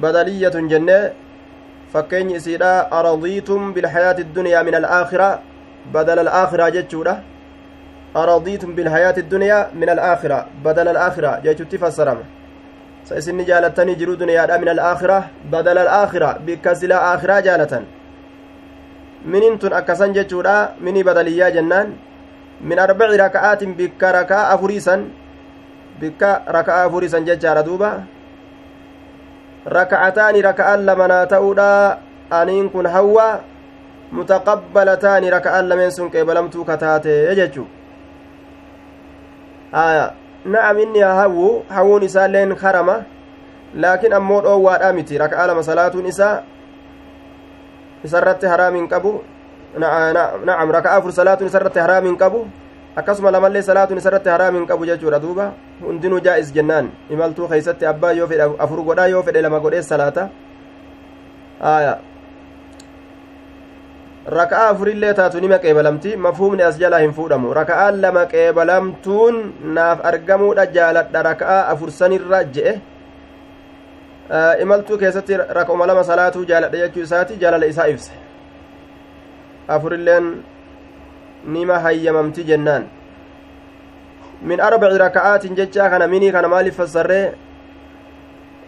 بدلية 0.00 0.48
جنة. 0.48 1.12
Aradiitum 1.94 3.72
bilhayaati 3.74 4.22
iddunyaa 4.26 4.64
min 4.64 4.74
alaakhira 4.74 5.40
badala 5.92 6.20
alaakhira 6.26 6.70
jechuudha 6.76 7.14
aradiitum 8.14 8.74
bilhayaati 8.76 9.20
iddunyaa 9.20 9.68
min 9.74 9.88
alaakhira 9.88 10.46
badala 10.64 10.90
alaakhira 10.90 11.40
jechutti 11.44 11.78
fassarama 11.78 12.24
sa 13.04 13.18
isinni 13.20 13.44
jaalattanii 13.44 13.94
jiruu 14.00 14.16
duniyaadha 14.16 14.58
min 14.58 14.68
alaakhira 14.68 15.18
badala 15.50 15.80
alaakhira 15.86 16.38
bikka 16.46 16.74
silaa 16.74 17.02
aakhiraa 17.10 17.42
jaalatan 17.42 17.84
minin 19.24 19.58
tun 19.58 19.72
akkasan 19.72 20.14
jechuudha 20.16 20.56
minii 20.80 21.04
badaliyyaa 21.04 21.50
jennaan 21.50 21.94
min 22.60 22.78
arbaci 22.78 23.16
raka'aatin 23.24 23.74
bikka 23.74 24.12
raka'a 24.12 24.48
afuriisan 24.54 25.00
bikka 26.00 26.42
raka'a 26.56 26.84
afuriisan 26.88 27.24
jechaadha 27.28 27.62
duuba 27.68 27.90
raka'ataani 29.66 30.42
raka'aan 30.42 30.86
lamanaa 30.86 31.26
ta'uudha 31.26 31.98
aniin 32.30 32.70
kun 32.70 32.86
hawwa 32.86 33.40
mutaqabbalataani 34.12 35.30
raka'aan 35.30 35.68
lameen 35.68 35.92
sun 35.92 36.10
qeebalamtuu 36.10 36.64
kataate 36.64 37.34
jechuu 37.36 37.66
aya 39.72 40.14
na'am 40.44 40.78
inni 40.78 41.00
hawwu 41.00 41.64
hawwuun 41.68 42.02
isaalleen 42.04 42.56
karama 42.56 43.02
laakiin 43.74 44.12
ammoo 44.12 44.40
dhoowwaadhaa 44.42 44.92
miti 44.92 45.18
raka'aa 45.18 45.46
lama 45.46 45.62
salaatuun 45.62 46.06
isaa 46.06 46.42
isarratti 48.04 48.46
haraamiin 48.46 48.88
qabu 48.88 49.24
na'am 49.78 50.70
raka'aa 50.70 50.96
afur 51.00 51.12
salaatuun 51.12 51.48
isarratti 51.48 51.78
haraamiin 51.80 52.16
qabu 52.16 52.46
akkasuma 52.96 53.30
lamallee 53.30 53.62
salaatuun 53.62 53.98
isarratti 53.98 54.28
haraamiin 54.28 54.66
qabu 54.66 54.86
jechuudha 54.86 55.18
duuba 55.22 55.52
hundinuu 55.82 56.20
jaa'is 56.26 56.54
jennaan 56.54 56.90
imaltuu 57.10 57.48
keeysatti 57.48 57.86
abbaa 57.92 58.12
yoo 58.12 58.28
fedhe 58.32 58.50
afur 58.66 58.82
godhaa 58.88 59.06
yoo 59.14 59.22
fedhe 59.22 59.42
lama 59.42 59.60
godhee 59.60 59.82
salaata 59.82 60.28
raka'aa 64.38 64.68
afurillee 64.68 65.12
taatu 65.14 65.40
nima 65.40 65.58
qeebalamti 65.58 66.16
mafhuumni 66.16 66.62
as 66.62 66.78
jalaa 66.78 67.02
hin 67.02 67.12
fuudhamu 67.18 67.52
raka'aan 67.60 68.00
lama 68.06 68.26
qeebalamtuun 68.26 69.42
naaf 69.78 70.06
argamuudha 70.12 70.66
jaaladha 70.78 71.22
raka'aa 71.30 71.60
afur 71.74 71.90
sanirra 72.00 72.44
je'e 72.56 72.80
imaltuu 74.62 74.98
keessatti 74.98 75.36
raka'uma 75.60 75.86
lama 75.92 76.04
salaatuu 76.04 76.44
jaaladha 76.52 76.86
jechuu 76.86 77.02
isaati 77.08 77.36
jaalala 77.42 77.66
isaa 77.74 77.88
ibse 77.96 78.12
afurilleen 79.76 80.34
nima 81.46 81.78
hayyamamti 81.78 82.44
jennaan. 82.44 82.86
Min 84.42 84.60
arbaci 84.60 84.98
raka'aatin 84.98 85.56
jechaa 85.56 85.90
kana 85.90 86.06
minii 86.08 86.32
kana 86.32 86.48
maaliif 86.48 86.76
fassarree? 86.76 87.34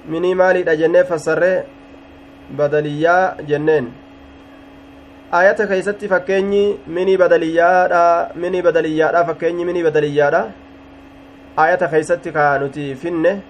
Minii 0.07 0.35
maaliidha 0.35 0.77
jennee 0.77 1.05
fassarree? 1.05 1.65
Badaliyyaa 2.57 3.37
jenneen. 3.49 3.93
Ayata 5.33 5.67
keeysatti 5.67 6.09
fakkeenyi 6.09 6.81
minii 6.87 7.17
badaliyyaadha 7.19 8.31
minii 8.35 8.63
badaliyyaadha 8.63 9.25
fakkeenyi 9.25 9.65
minii 9.65 9.83
badaliyyaadha. 9.83 10.43
Ayata 11.57 11.89
keeysatti 11.89 12.33
ka 12.33 12.59
nuti 12.59 12.95
finne 12.95 13.43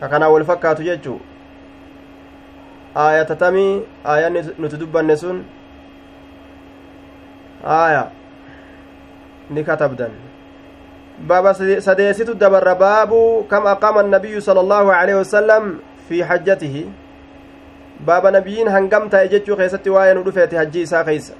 ka 0.00 0.08
kanaa 0.08 0.28
wal 0.30 0.44
fakkaatu 0.44 0.82
jechuu. 0.82 1.20
Aayatatamii 2.96 3.82
aayanni 4.04 4.42
nuti 4.58 4.76
dubbanne 4.80 5.16
sun 5.16 5.44
aaya 7.66 8.10
ni 9.50 9.64
katabdan 9.64 10.14
dabarra 12.38 12.74
baabu 12.74 13.44
kam 13.50 13.66
aqaama 13.66 14.00
annabiyyu 14.06 14.40
sala 14.40 14.60
allaahu 14.60 14.90
aleyhi 14.90 15.18
wasalam 15.18 15.80
fi 16.08 16.22
hajjatihi 16.22 16.86
baaba 18.00 18.30
nabiyyiin 18.30 18.68
hangam 18.68 19.08
ta'e 19.10 19.28
jechuu 19.28 19.56
keessatti 19.56 19.90
waa'ee 19.90 20.14
nu 20.14 20.22
dhufeeti 20.24 20.56
hajji 20.56 20.82
isaa 20.82 21.04
keeysa 21.04 21.34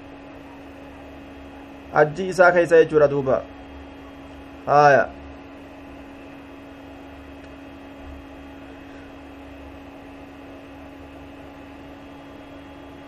hajji 1.92 2.28
isaa 2.28 2.52
keeysa 2.52 2.82
jechuudha 2.82 3.08
duuba 3.10 3.42
haaya 4.66 5.08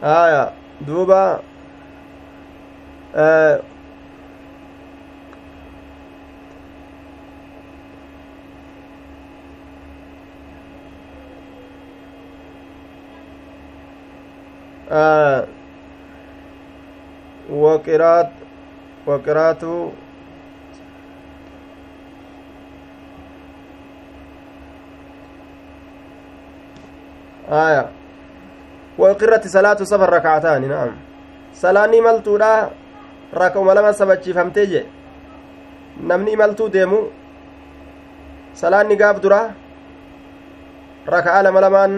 haaya 0.01 0.53
duuba 0.87 1.41
وقراءة 17.51 18.31
وقراءة 19.07 19.93
آية. 27.49 27.89
وقرة 28.99 29.41
صلاة 29.47 29.75
سفر 29.85 30.09
ركعتان 30.13 30.69
نعم. 30.69 30.93
salaanni 31.59 31.97
imaltuudha 31.99 32.71
raka'uma 33.33 33.75
lama 33.75 33.93
sabachiifamtee 33.93 34.67
je 34.67 34.81
namni 36.01 36.33
imaltuu 36.33 36.69
deemu 36.69 37.01
salaanni 38.55 38.97
gaaf 38.97 39.21
dura 39.21 39.41
raka'a 41.07 41.43
lama 41.43 41.61
lamaan 41.61 41.93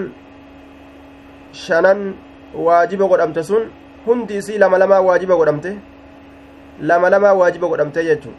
shanan 1.53 2.15
waajiba 2.55 3.07
godhamte 3.09 3.43
sun 3.43 3.71
hundi 4.07 4.37
isii 4.41 4.59
lama 4.59 4.79
lamaa 4.79 5.01
waajiba 5.09 5.37
godhamte 5.37 5.73
lama 6.81 7.11
lamaa 7.11 7.35
waajiba 7.41 7.69
godhamte 7.69 8.05
jechuun 8.05 8.35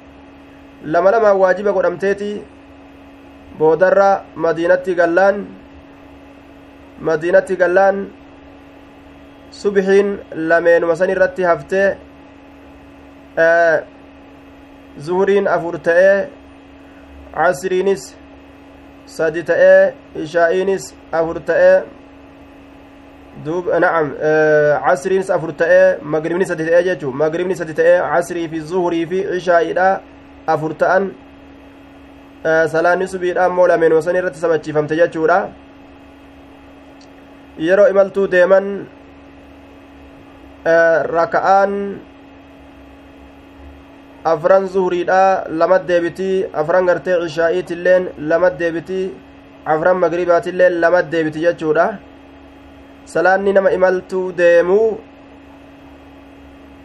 lama 0.93 1.11
lamaa 1.11 1.33
waajiba 1.41 1.71
godhamteeti 1.77 2.31
boodarra 3.59 4.09
madiinatti 4.35 4.95
gallaan 4.99 5.45
madiinatti 7.07 7.55
gallaan 7.61 7.97
subxiin 9.61 10.09
lameenuma 10.49 10.95
san 10.95 11.09
irratti 11.13 11.43
haftee 11.43 11.87
zuhuriin 14.99 15.47
afur 15.47 15.79
ta'ee 15.79 16.29
casriinis 17.33 18.13
sadi 19.05 19.43
ta'ee 19.43 19.93
ishaa'iinis 20.15 20.93
afur 21.11 21.39
ta'ee 21.39 21.83
duub 23.45 23.71
nacam 23.79 24.13
casriinis 24.85 25.29
afur 25.29 25.51
ta'ee 25.55 25.97
magribni 26.03 26.45
sadi 26.45 26.65
ta'ee 26.67 26.83
jechuu 26.91 27.11
magribni 27.13 27.55
sadi 27.55 27.73
ta'ee 27.73 27.97
casrii 28.13 28.47
fi 28.51 28.59
zuhurii 28.59 29.05
fi 29.05 29.19
ishaa'iidha 29.39 29.89
afur 30.47 30.73
ta'an 30.75 31.11
salaanni 32.43 33.07
subiidha 33.07 33.45
ammoo 33.45 33.67
lameenuma 33.67 34.01
san 34.01 34.15
irratti 34.15 34.39
sabachiifamte 34.39 34.95
jechuudha 34.95 35.49
yeroo 37.59 37.87
imaltuu 37.87 38.27
deeman 38.27 38.87
raka'aan 41.17 41.71
afran 44.25 44.67
zuhuriidha 44.67 45.45
lama 45.49 45.79
deebitii 45.79 46.45
afran 46.53 46.85
gartee 46.85 47.19
cishaa'iitilleen 47.23 48.07
lama 48.17 48.49
deebitii 48.49 49.11
afran 49.65 49.97
magribaatilleen 49.97 50.79
lama 50.81 51.01
deebiti 51.11 51.39
jechuudha. 51.45 51.85
Salaanni 53.05 53.53
nama 53.53 53.71
imaltuu 53.71 54.31
deemuu 54.37 54.97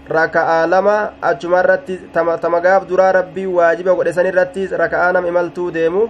raka'aa 0.08 0.66
lama 0.66 0.96
achuma 1.22 1.60
irratti 1.60 1.98
tama 2.12 2.60
gaaf 2.60 2.86
duraa 2.88 3.12
rabbii 3.12 3.46
waajiba 3.46 3.94
godhe 3.94 4.12
san 4.12 4.26
irratti 4.26 4.66
raka'aa 4.82 5.12
nama 5.12 5.28
imaltuu 5.28 5.70
deemu 5.70 6.08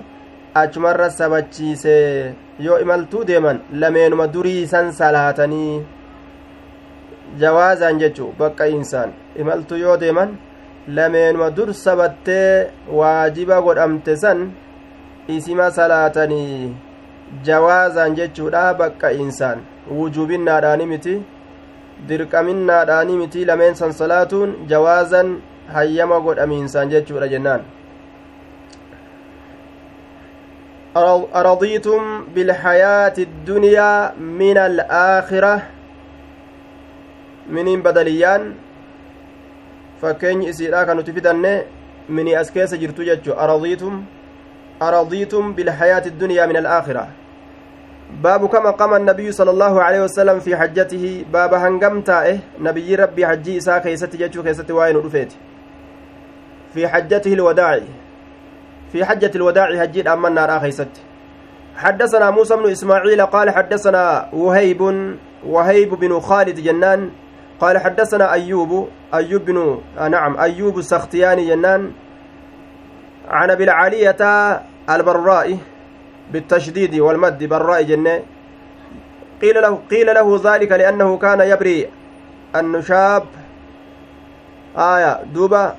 achumarra 0.55 1.11
sabachiise 1.11 2.35
yoo 2.61 2.79
imaltuu 2.85 3.25
deeman 3.25 3.61
lameenuma 3.73 4.27
durii 4.35 4.67
san 4.67 4.93
salaatanii 4.93 5.83
jawaazaan 7.41 7.99
jechuu 7.99 8.33
bakka 8.39 8.67
insaan 8.67 9.13
imaltu 9.37 9.77
yoo 9.77 9.97
deeman 9.97 10.37
lameenuma 10.89 11.51
dur 11.51 11.75
sabattee 11.75 12.67
waajiba 12.99 13.63
godhamte 13.63 14.17
san 14.17 14.51
isima 15.29 15.71
salaatanii 15.71 16.75
jawaazaan 17.43 18.15
jechuudha 18.15 18.75
bakka 18.75 19.13
insaan 19.13 19.59
wujubinnaadhaani 19.91 20.87
miti 20.87 21.15
dirqaminnaadhaani 22.09 23.17
miti 23.23 23.45
lameen 23.45 23.75
san 23.75 23.93
salaatuun 23.93 24.57
jawaazan 24.73 25.39
hayyama 25.79 26.21
godhamiinsaan 26.21 26.91
jechuudha 26.91 27.29
jennaan 27.29 27.63
أرضيتم 31.35 32.25
بالحياة 32.35 33.17
الدنيا 33.19 33.93
من 34.17 34.57
الآخرة 34.59 35.55
miniin 37.53 37.83
badaliyyaan 37.83 38.55
fakkeenyi 40.01 40.49
isiidha 40.49 40.85
kan 40.87 40.97
nuti 40.97 41.13
fidanne 41.13 41.65
mini 42.09 42.37
as 42.37 42.51
keessa 42.53 42.77
jirtu 42.77 43.05
jechu 43.05 43.33
aradiitum 43.39 44.05
aradiitum 44.81 45.55
bilhayaati 45.55 46.09
الدنيا 46.09 46.47
من 46.47 46.57
الآخرة 46.57 47.09
باب 48.23 48.47
كما 48.49 48.71
قام 48.71 48.95
النبي 48.95 49.33
صلى 49.33 49.51
الله 49.51 49.83
عليه 49.83 50.01
وسلم 50.01 50.39
في 50.41 50.57
حجته 50.57 51.25
باب 51.33 51.55
هنغم 51.55 52.01
تائه 52.01 52.39
نبي 52.61 52.95
ربي 52.95 53.27
حجي 53.27 53.59
إساء 53.59 53.79
كيست 53.79 54.17
جتشو 54.17 54.43
كيست 54.43 54.71
واين 54.71 54.97
رفيت 54.97 55.33
في 56.75 56.89
حجته 56.89 57.33
الوداع 57.33 57.81
في 58.93 59.05
حجة 59.05 59.31
الوداع 59.35 59.83
هجيد 59.83 60.09
أما 60.09 60.29
النار 60.29 60.59
كيست 60.59 60.89
حدثنا 61.77 62.31
موسى 62.31 62.57
بن 62.57 62.71
إسماعيل 62.71 63.27
قال 63.27 63.51
حدثنا 63.51 64.29
وهيب 64.33 64.81
وهيب 65.47 65.95
بن 65.95 66.21
خالد 66.21 66.61
جنان 66.61 67.11
قال 67.61 67.79
حدثنا 67.79 68.33
أيوب 68.33 68.89
أيوب 69.15 69.45
بن 69.45 69.81
آه 69.99 70.09
نعم 70.09 70.37
أيوب 70.37 70.79
السختياني 70.79 71.49
جنان 71.49 71.93
عن 73.29 73.51
أبي 73.51 73.65
العالية 73.65 74.17
البراء 74.91 75.59
بالتشديد 76.33 76.95
والمد 76.95 77.45
براء 77.45 77.83
جنة. 77.83 78.23
قيل 79.43 79.63
له 79.63 79.79
قيل 79.91 80.07
له 80.15 80.41
ذلك 80.45 80.73
لأنه 80.73 81.19
كان 81.19 81.41
يبري 81.41 81.89
النشاب 82.57 83.25
آية 84.77 85.23
دوبا 85.35 85.77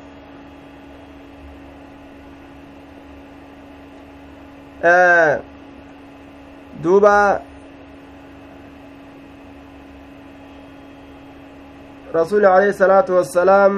آه 4.84 5.40
دوبا 6.84 7.40
رسول 12.16 12.46
عليه 12.46 12.70
الصلاة 12.70 13.06
والسلام 13.10 13.74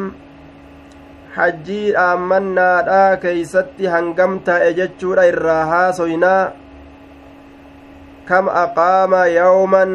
hajjii 1.29 1.93
dhaammannaadhaa 1.93 3.17
keeysatti 3.23 3.85
hangam 3.93 4.39
ta'e 4.47 4.73
jechuudha 4.79 5.25
irraa 5.31 5.65
haasoynaa 5.71 6.51
kam 8.29 8.49
aqaama 8.61 9.19
yawman 9.33 9.93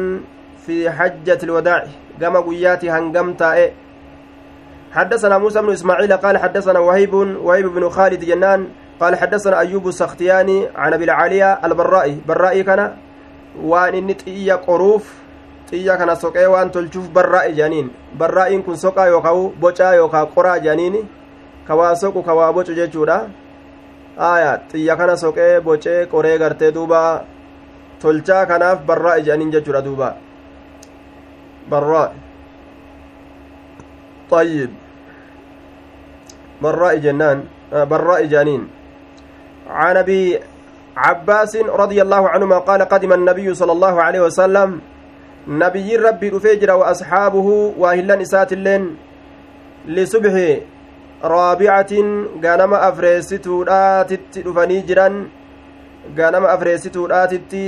fi 0.65 0.77
xajjati 0.99 1.45
ilwadaaci 1.45 1.91
gama 2.19 2.41
guyyaati 2.47 2.93
hangam 2.97 3.35
taa'e 3.41 3.73
حدثنا 4.95 5.37
موسى 5.37 5.61
بن 5.61 5.71
إسماعيل 5.71 6.13
قال 6.17 6.37
حدثنا 6.37 6.79
وهيب 6.79 7.13
وهيب 7.13 7.67
بن 7.67 7.89
خالد 7.89 8.25
جنان 8.25 8.67
قال 8.99 9.15
حدثنا 9.15 9.59
أيوب 9.59 9.87
السختياني 9.87 10.67
عن 10.75 10.93
أبي 10.93 11.03
العالية 11.03 11.59
البرائي 11.65 12.21
برائي 12.27 12.63
كان 12.63 12.95
وأن 13.59 13.93
اني 13.93 14.13
طيا 14.13 14.55
قروف 14.55 15.24
xiyya 15.69 15.97
kana 15.97 16.15
soqee 16.15 16.47
waan 16.47 16.71
tolchuuf 16.71 17.09
barraa'e 17.09 17.53
jaaniin 17.53 17.91
barraa'iin 18.17 18.63
kun 18.63 18.77
soqaa 18.77 19.07
yookaa 19.07 19.35
bocaa 19.59 19.93
yookaa 19.95 20.25
qoraa 20.35 20.59
jaaniin 20.59 21.09
kawaa 21.67 21.95
soqu 21.95 22.23
kawaa 22.23 22.53
bocu 22.53 22.73
jechuudha 22.73 23.17
aya 24.17 24.51
xiyya 24.71 24.95
kana 24.95 25.17
soqee 25.17 25.59
bocee 25.61 26.05
qoree 26.11 26.37
gartee 26.37 26.71
duuba 26.71 27.01
tolchaa 28.01 28.45
kanaaf 28.45 28.85
barraa'e 28.85 29.21
jaaniin 29.21 29.51
jechuudha 29.51 29.81
duuba 29.81 30.13
barraa 31.69 32.09
طيب 34.29 34.71
براء 36.61 36.95
جنان 36.97 37.43
براء 37.71 38.25
جانين 38.25 38.67
عن 39.69 39.97
ابي 39.97 40.39
عباس 40.97 41.53
رضي 41.55 42.01
الله 42.01 42.23
عنهما 42.29 42.57
قال 42.57 42.81
قدم 42.81 43.13
النبي 43.13 43.53
صلى 43.53 43.71
الله 43.71 43.95
عليه 44.01 44.21
وسلم 44.21 44.69
nabiyyiin 45.47 46.01
rabbii 46.01 46.29
dhufee 46.29 46.55
jira 46.61 46.77
wa 46.77 46.87
asxaabuhu 46.87 47.73
waa 47.81 47.93
hillan 47.93 48.21
isaatiilleen 48.21 48.85
lisubxi 49.97 50.63
raabicatin 51.33 52.07
ganama 52.45 52.79
afreessituudhaatitti 52.89 54.41
dhufanii 54.45 54.81
jiran 54.91 55.19
ganama 56.19 56.49
afreessituudhaatitti 56.55 57.65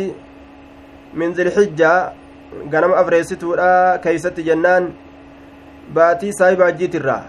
min 1.13 1.35
zilxijja 1.39 1.91
ganama 2.73 2.97
afreessituudha 3.01 3.99
keeysatti 4.05 4.47
jennaan 4.49 4.89
baatii 5.99 6.33
saahiba 6.39 6.65
hajjiitirra 6.69 7.19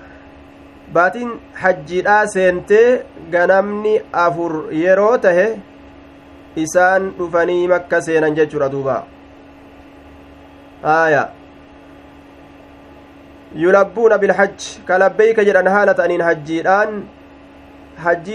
baatiin 0.92 1.30
hajjiidhaa 1.62 2.26
seentee 2.34 3.04
ganamni 3.36 3.94
afur 4.24 4.52
yeroo 4.82 5.14
tahe 5.28 5.46
isaan 6.64 7.12
dhufanii 7.18 7.62
makka 7.74 8.02
seenan 8.08 8.34
jechuudha 8.40 8.72
duuba 8.74 8.98
آية 10.84 11.28
يلبون 13.54 14.16
بالحج 14.16 14.60
كلبيك 14.88 15.40
جدًا 15.40 15.70
هالة 15.70 16.04
أنين 16.04 16.22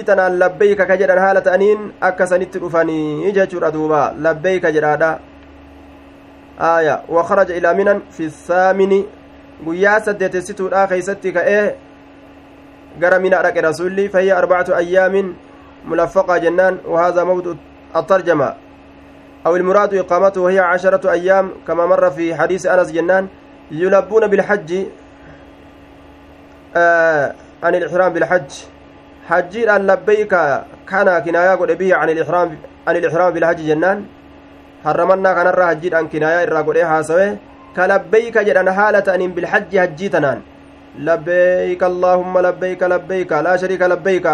tanaan 0.03 0.38
labbeeyka 0.39 0.86
ka 0.86 0.97
jedhan 0.97 1.19
haala 1.23 1.41
ta'aniin 1.41 1.93
akka 2.01 2.27
sanitti 2.27 2.60
dhufanii 2.60 3.32
jechuudha 3.32 3.71
duuba 3.71 4.13
labbeeyka 4.25 4.71
jedhaadha 4.75 5.19
aaya 6.60 6.95
wakaraja 7.10 7.56
ilaa 7.56 7.73
minan 7.73 8.01
fi 8.12 8.29
saamini 8.29 9.06
guyyaa 9.65 9.99
saddeetessituudha 10.08 10.88
keeysatti 10.88 11.34
ka'ee 11.38 11.75
gara 12.99 13.19
minaa 13.19 13.43
dhaqe 13.43 13.62
rasulli 13.62 14.10
fayya 14.10 14.38
arbacatu 14.38 14.75
ayyaamin 14.75 15.34
mulaffaqaa 15.86 16.39
jennaan 16.39 16.79
wahaaza 16.93 17.25
mawdu 17.25 17.58
attarjama 17.93 18.53
أو 19.45 19.56
المراد 19.56 19.93
إقامته 19.93 20.41
وهي 20.41 20.60
عشرة 20.60 21.12
أيام 21.12 21.51
كما 21.67 21.86
مر 21.86 22.10
في 22.10 22.36
حديث 22.36 22.65
أنس 22.65 22.91
جنان 22.91 23.27
يلبون 23.71 24.27
بالحج 24.27 24.69
آه 26.75 27.34
عن 27.63 27.75
الإحرام 27.75 28.13
بالحج. 28.13 28.51
حجي 29.29 29.65
لبيك 29.65 30.34
كان 30.89 31.08
كناية 31.25 31.56
قد 31.56 31.71
به 31.71 31.95
عن 31.95 32.10
الإحرام 32.10 32.58
عن 32.88 32.95
الإحرام 32.95 33.34
بالحج 33.34 33.60
جنان. 33.67 34.06
حرمنا 34.86 35.34
كان 35.34 35.47
الرا 35.47 35.65
حجي 35.65 35.99
أن 35.99 36.08
كناية 36.08 36.86
حاسوه. 36.86 37.38
كلبيك 37.75 38.38
جدًا 38.38 38.71
حالة 38.71 39.15
أن 39.15 39.32
بالحج 39.32 39.71
حجي 39.79 40.10
تنان. 40.10 40.41
لبيك 40.99 41.84
اللهم 41.84 42.39
لبيك 42.39 42.84
لبيك 42.84 43.32
لا 43.32 43.58
شريك 43.58 43.82
لبيك. 43.82 44.27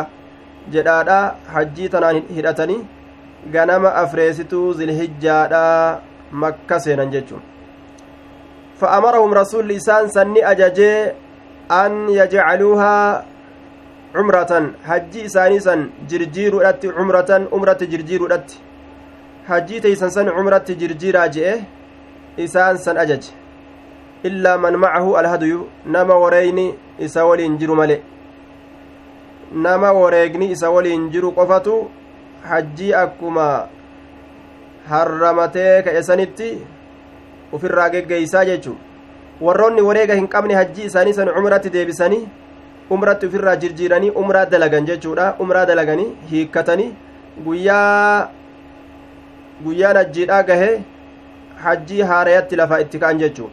hajjii 1.53 1.89
tanaan 1.89 2.21
hidhatanii 2.35 2.85
ganama 3.47 3.95
afreesituu 3.95 4.73
zilhijjaadha 4.73 6.01
makka 6.31 6.79
seenan 6.79 7.11
jechuun. 7.11 7.41
رسول 8.79 9.67
لسان 9.67 10.07
سني 10.07 10.39
أججي 10.51 11.11
أن 11.71 12.09
يجعلوها 12.09 13.25
عمرة 14.15 14.51
حجي 14.87 15.25
إساني 15.25 15.59
سن 15.59 15.89
جرجير 16.09 16.69
أتي 16.69 16.87
عمرة 16.87 17.47
عمرة 17.53 17.81
جرجير 17.81 18.33
أتي 18.33 18.57
حجي 19.47 19.79
تيسن 19.79 20.09
سن 20.09 20.29
عمرة 20.29 20.67
جرجير 20.69 21.15
أجئه 21.25 21.59
إسان 22.39 22.77
سن 22.77 22.97
أجج 22.97 23.23
إلا 24.25 24.57
من 24.57 24.73
معه 24.75 25.19
الهدي 25.19 25.57
نما 25.85 26.13
وريني 26.13 26.73
إسا 27.03 27.21
ولين 27.21 27.57
جرو 27.57 27.75
ملئ 27.75 27.99
نما 29.53 29.89
وريقني 29.89 30.51
إسا 30.51 30.67
ولين 30.67 31.09
جرو 31.09 31.29
قفتو 31.37 31.75
hajjii 32.43 32.93
akkuma 33.03 33.47
harramatee 34.89 35.81
ka'e 35.87 36.03
sanitti 36.09 36.49
ufirraa 37.57 37.89
geggeeysaa 37.95 38.45
jechu 38.51 38.75
warroonni 39.47 39.81
wareega 39.89 40.15
hin 40.21 40.27
qabne 40.35 40.55
hajjii 40.59 40.85
isaanii 40.91 41.13
san 41.19 41.29
umratti 41.41 41.69
deebisanii 41.75 42.23
umratti 42.97 43.25
ufirraa 43.29 43.55
jirjiiranii 43.63 44.09
umraa 44.23 44.45
dalagan 44.45 44.85
jechuudha. 44.85 45.35
Umraa 45.39 45.65
dalaganii 45.65 46.09
hiikkatanii 46.31 46.93
guyyaa 47.45 48.29
guyyaan 49.63 49.97
hajjiidhaa 50.01 50.43
gahee 50.49 50.73
hajjii 51.63 52.01
haarayatti 52.11 52.55
lafaa 52.61 52.79
itti 52.85 52.99
ka'an 53.03 53.19
jechuu 53.23 53.49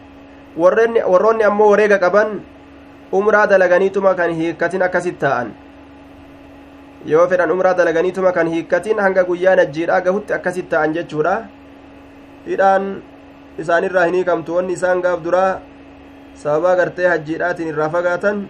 warroonni 0.65 1.45
ammoo 1.51 1.71
wareega 1.71 1.99
qaban 2.05 2.35
umraa 3.21 3.47
dalaganiituma 3.53 4.15
kan 4.21 4.35
hiikkatin 4.41 4.83
akkasit 4.89 5.19
taa'an 5.25 5.51
yoo 7.13 7.27
fedhan 7.31 7.51
umraa 7.55 7.75
dalaganiituma 7.79 8.33
kan 8.37 8.49
hiikkatiin 8.55 8.99
hanga 9.05 9.25
guyyaa 9.31 9.57
najjiidhaa 9.61 10.01
gahutti 10.07 10.35
akkasit 10.39 10.69
ta'an 10.75 10.95
jechuudha 10.99 11.35
hidhaan 12.47 12.87
isaanirraa 13.65 14.05
hin 14.09 14.15
hiikamtu 14.21 14.57
wanni 14.59 14.73
isaan 14.79 15.03
gaaf 15.07 15.23
duraa 15.27 15.51
sababaa 16.43 16.77
gartee 16.83 17.09
hajjiidhaatiin 17.13 17.69
irraa 17.75 17.89
fagaatan 17.97 18.45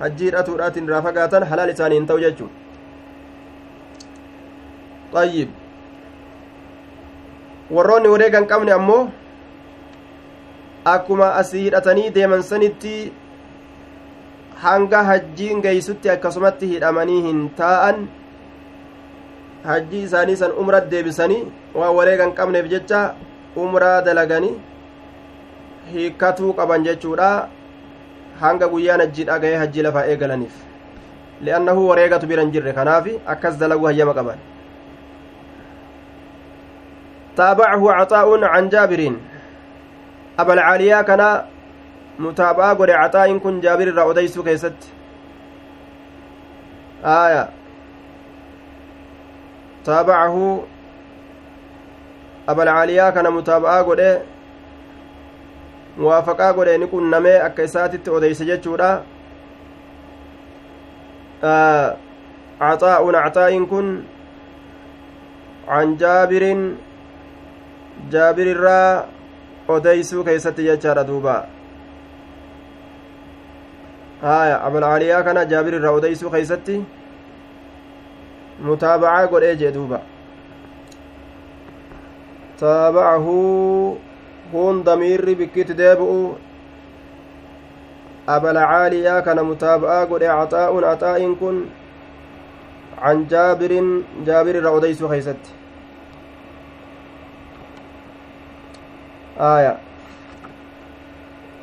hajjiidhatuudhaatiin 0.00 0.86
irraa 0.90 1.02
fagaatan 1.08 1.48
halaal 1.52 1.74
isaanii 1.76 1.98
hin 2.00 2.06
ta'u 2.10 2.20
jechuu 2.26 2.50
ayyib 5.22 5.50
warroonni 7.78 8.08
wareegan 8.14 8.46
qabne 8.52 8.72
ammoo 8.80 9.02
akkuma 10.94 11.34
asii 11.40 11.64
hidhatanii 11.64 12.10
deeman 12.18 12.42
sanitti 12.50 12.94
hanga 14.62 15.02
hajjiin 15.08 15.62
geeysutti 15.66 16.10
akkasumatti 16.14 16.70
hidhamanii 16.72 17.20
hin 17.26 17.42
taa'an 17.60 18.08
hajjii 19.70 20.02
isaanii 20.08 20.36
san 20.42 20.56
umra 20.62 20.80
deebisanii 20.94 21.42
waan 21.80 21.94
wareegan 21.98 22.34
qabneef 22.40 22.66
jecha 22.74 23.02
umraa 23.64 23.96
dalaganii 24.08 24.54
hiikkatuu 25.92 26.52
qaban 26.60 26.84
jechuudha 26.90 27.30
hanga 28.42 28.68
guyyaan 28.74 29.04
hajjiidha 29.06 29.38
ga'ee 29.46 29.62
hajjii 29.64 29.86
lafaa 29.88 30.06
eegalaniif 30.12 30.60
li'annahu 31.48 31.88
wareegatu 31.90 32.30
bira 32.30 32.46
hin 32.46 32.54
jirre 32.56 32.78
kanaaf 32.78 33.10
akkas 33.34 33.58
dalagu 33.64 33.90
hayyama 33.92 34.14
qaban 34.20 34.46
تابعه 37.38 37.92
عطاء 37.92 38.44
عن 38.44 38.68
جابر 38.68 39.00
أبا 40.38 40.52
العالية 40.54 41.02
كان 41.02 41.22
mutaaba'aa 42.18 42.74
godhe 42.74 42.94
caxaa'iin 43.02 43.40
kun 43.40 43.60
jaabir 43.62 43.88
irraa 43.92 44.08
odeysuu 44.12 44.44
keessatti 44.48 44.88
aaya 47.16 47.44
taabacahu 49.88 50.48
abalcaaliyaa 52.52 53.12
kana 53.18 53.30
mutaaba'aa 53.36 53.84
godhe 53.90 54.10
muwaafaqaa 55.98 56.52
godhe 56.58 56.78
ni 56.78 56.86
qunnamee 56.94 57.38
akka 57.48 57.68
isaatitti 57.68 58.10
odeyse 58.18 58.48
jechuudha 58.50 58.90
caxaa'un 62.60 63.18
acxaa'iin 63.20 63.66
kun 63.74 63.92
can 65.68 65.94
jaabirin 66.02 66.64
jaabirirraa 68.16 69.06
odeysuu 69.76 70.24
keeysatti 70.30 70.66
jechaadha 70.70 71.06
duuba 71.12 71.36
haya 74.22 74.56
abulcaaliyaa 74.66 75.22
kana 75.22 75.44
jaabirirraa 75.52 75.92
odeysuu 75.98 76.30
keeysatti 76.34 76.76
mutaabacaa 78.68 79.26
godhee 79.34 79.56
jee 79.62 79.72
duuba 79.76 80.00
taabacahu 82.62 83.36
kun 84.52 84.84
damiirri 84.90 85.34
bikkitti 85.42 85.78
deebi'u 85.82 86.18
abalcaaliyaa 88.36 89.22
kana 89.28 89.42
mutaaba'aa 89.50 90.06
godhe 90.12 90.28
axaa'un 90.36 90.84
axaa'iin 90.92 91.36
kun 91.44 91.62
can 93.02 93.24
jaabirin 93.30 93.88
jaabirirra 94.26 94.70
odeysuu 94.80 95.08
keeysatti 95.14 95.50
aya 99.52 99.72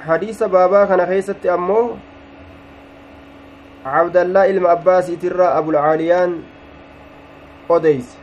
hadiisa 0.07 0.49
baabaa 0.57 0.87
kana 0.87 1.05
keeysatti 1.13 1.49
ammoo 1.59 1.87
cabdallaa 3.85 4.45
ilma 4.51 4.69
abbaasiitirra 4.75 5.47
abulcaaliyaan 5.57 6.31
odeyse 7.69 8.17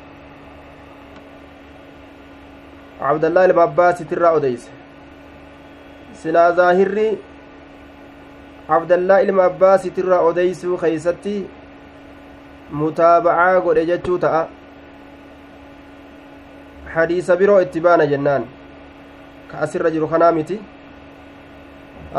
cabdallaa 3.01 3.44
ilma 3.51 3.62
abbaasiitirraa 3.68 4.33
odeyse 4.38 4.70
silaa 6.22 6.51
zaahirri 6.59 7.07
cabdallaa 8.68 9.20
ilma 9.27 9.44
abbaasiitirraa 9.51 10.20
odeysuu 10.31 10.79
keeysatti 10.83 11.37
mutaabacaa 12.83 13.61
godhe 13.66 13.87
jechuu 13.92 14.18
ta'a 14.27 14.42
hadiisa 16.94 17.37
biroo 17.40 17.61
itti 17.64 17.81
baana 17.81 18.07
jennaan 18.12 18.44
ka 19.51 19.59
asirra 19.66 19.90
jiru 19.90 20.09
kanaa 20.14 20.33
miti 20.38 20.57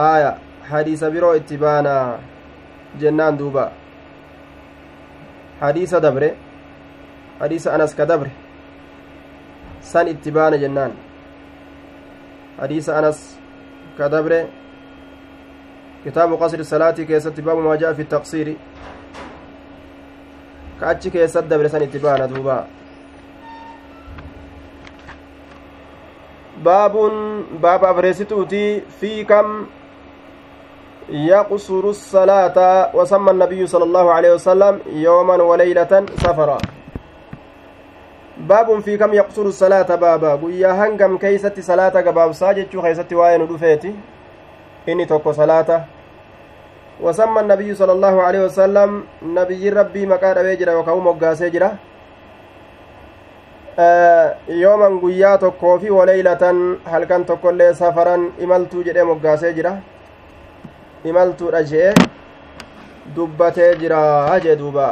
aya 0.10 0.38
hadiisa 0.69 1.12
biroo 1.15 1.36
itti 1.39 1.58
baana 1.58 1.95
jennaan 2.99 3.38
duuba 3.38 3.71
hadiisa 5.62 5.99
dabre 5.99 6.36
hadiisa 7.39 7.73
anas 7.73 7.95
ka 7.95 8.06
dabre 8.06 8.32
san 9.82 10.08
itti 10.08 10.32
baana 10.32 10.58
jennaan 10.58 10.91
hadiisa 12.60 12.97
anas 12.97 13.23
ka 13.97 14.10
dabre 14.10 14.39
kitaabu 16.03 16.38
qasri 16.38 16.65
salaatii 16.65 17.06
keessatti 17.06 17.41
baabu 17.41 17.62
maa 17.67 17.77
jaa 17.77 17.93
fi 17.93 18.06
taqsiiri 18.15 18.56
ka 20.79 20.89
achi 20.93 21.12
keessat 21.12 21.47
dabre 21.47 21.69
san 21.69 21.84
itti 21.84 21.99
baana 22.06 22.27
duuba 22.27 22.58
baabun 26.63 27.15
baaba 27.62 27.89
afreessituuti 27.89 28.65
fi 28.99 29.25
kam 29.25 29.67
يقصر 31.09 31.83
الصلاة 31.95 32.57
وسمى 32.95 33.31
النبي 33.31 33.67
صلى 33.67 33.83
الله 33.83 34.11
عليه 34.11 34.31
وسلم 34.33 34.79
يوما 34.87 35.35
وليلة 35.35 36.05
سفرا. 36.17 36.57
باب 38.37 38.79
في 38.79 38.97
كم 38.97 39.13
يقصر 39.13 39.41
الصلاة 39.41 39.95
بابا؟ 39.95 40.35
قويا 40.35 40.71
هنقم 40.71 41.17
كيست 41.17 41.59
صلاة 41.59 41.89
قباب 41.89 42.31
ساجد 42.31 42.67
كيست 42.67 43.13
وين 43.13 43.41
رفيتي 43.41 43.95
إني 44.89 45.05
توكو 45.05 45.31
صلاة. 45.31 45.85
وسمى 47.01 47.39
النبي 47.39 47.75
صلى 47.75 47.91
الله 47.91 48.21
عليه 48.21 48.41
وسلم 48.45 49.03
نبي 49.23 49.69
ربي 49.69 50.05
مكان 50.05 50.37
ويجرا 50.37 50.73
وكاو 50.75 50.99
مقاسي 50.99 51.49
جرا 51.49 51.71
yooman 54.61 54.99
guyyaa 55.01 55.37
tokkoo 55.37 55.79
fi 55.79 55.89
waleeylatan 55.91 56.77
halkan 56.85 57.25
tokkollee 57.25 57.73
safaran 57.73 58.33
imaltuu 58.37 58.83
jedhee 58.83 59.03
moggaasee 59.03 59.53
jira 59.53 59.71
imaltuudha 61.11 61.63
jee 61.71 61.93
dubbatee 63.15 63.71
jira 63.81 63.99
jee 64.43 64.55
duuba 64.61 64.87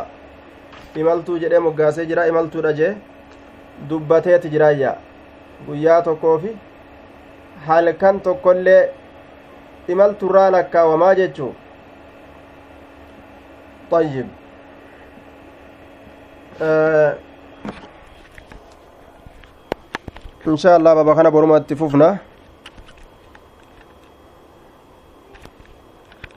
imaltuu 1.04 1.40
jedhee 1.46 1.64
moggaasee 1.70 2.06
jira 2.12 2.28
imaltuudha 2.34 2.74
jee 2.82 2.94
dubbateeti 3.90 4.54
jiraayya 4.54 4.92
guyyaa 5.66 6.02
tokkoo 6.10 6.38
fi 6.44 6.56
halkan 7.68 8.20
tokkollee 8.28 8.84
imalturraa 9.88 10.52
lakkaawamaa 10.58 11.16
jechuu 11.22 11.54
طيب 13.92 14.28
آه 16.62 17.16
إن 20.48 20.58
شاء 20.58 20.78
الله 20.78 20.94
بابا 20.94 21.14
خنا 21.16 21.30
برمات 21.30 21.74
فوفنا 21.74 22.18